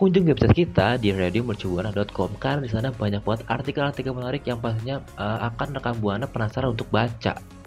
kunjungi 0.02 0.34
website 0.34 0.58
kita 0.66 0.98
di 0.98 1.14
radiomercubuana.com 1.14 2.42
karena 2.42 2.66
di 2.66 2.74
sana 2.74 2.90
banyak 2.90 3.22
banget 3.22 3.46
artikel-artikel 3.46 4.18
menarik 4.18 4.42
yang 4.50 4.58
pastinya 4.58 4.98
eh, 5.14 5.40
akan 5.46 5.78
rekan 5.78 5.96
buana 6.02 6.26
penasaran 6.26 6.74
untuk 6.74 6.90
baca. 6.90 7.61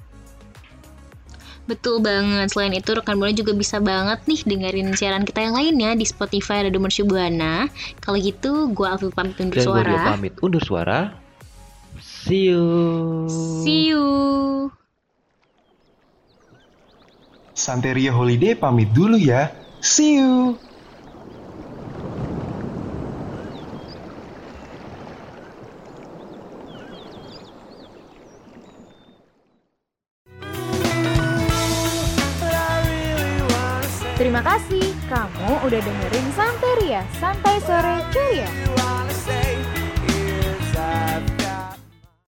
Betul 1.64 2.05
banget. 2.05 2.53
Selain 2.53 2.77
itu, 2.77 2.90
rekan 2.92 3.16
Buana 3.16 3.33
juga 3.33 3.57
bisa 3.57 3.81
banget 3.81 4.20
nih 4.29 4.40
dengerin 4.44 4.88
siaran 4.92 5.24
kita 5.24 5.40
yang 5.48 5.57
lainnya 5.57 5.96
di 5.96 6.05
Spotify 6.05 6.61
Radio 6.61 6.77
Mercu 6.77 7.09
Buana. 7.09 7.72
Kalau 8.05 8.20
gitu, 8.20 8.68
gua 8.77 8.96
Alfi 8.96 9.09
pamit 9.09 9.40
undur 9.40 9.57
Dan 9.57 9.64
gue 9.64 9.68
suara. 9.72 9.88
juga 9.88 10.11
pamit 10.12 10.35
undur 10.44 10.61
suara. 10.61 10.98
See 12.05 12.53
you. 12.53 12.64
See 13.64 13.88
you. 13.88 14.05
Santeria 17.55 18.12
Holiday 18.12 18.53
pamit 18.53 18.92
dulu 18.92 19.16
ya. 19.16 19.48
See 19.81 20.20
you. 20.20 20.59
Udah 35.75 35.91
dengerin 35.91 36.29
Santeria, 36.39 37.03
Santai 37.19 37.59
Sore 37.67 37.99
say 39.11 39.43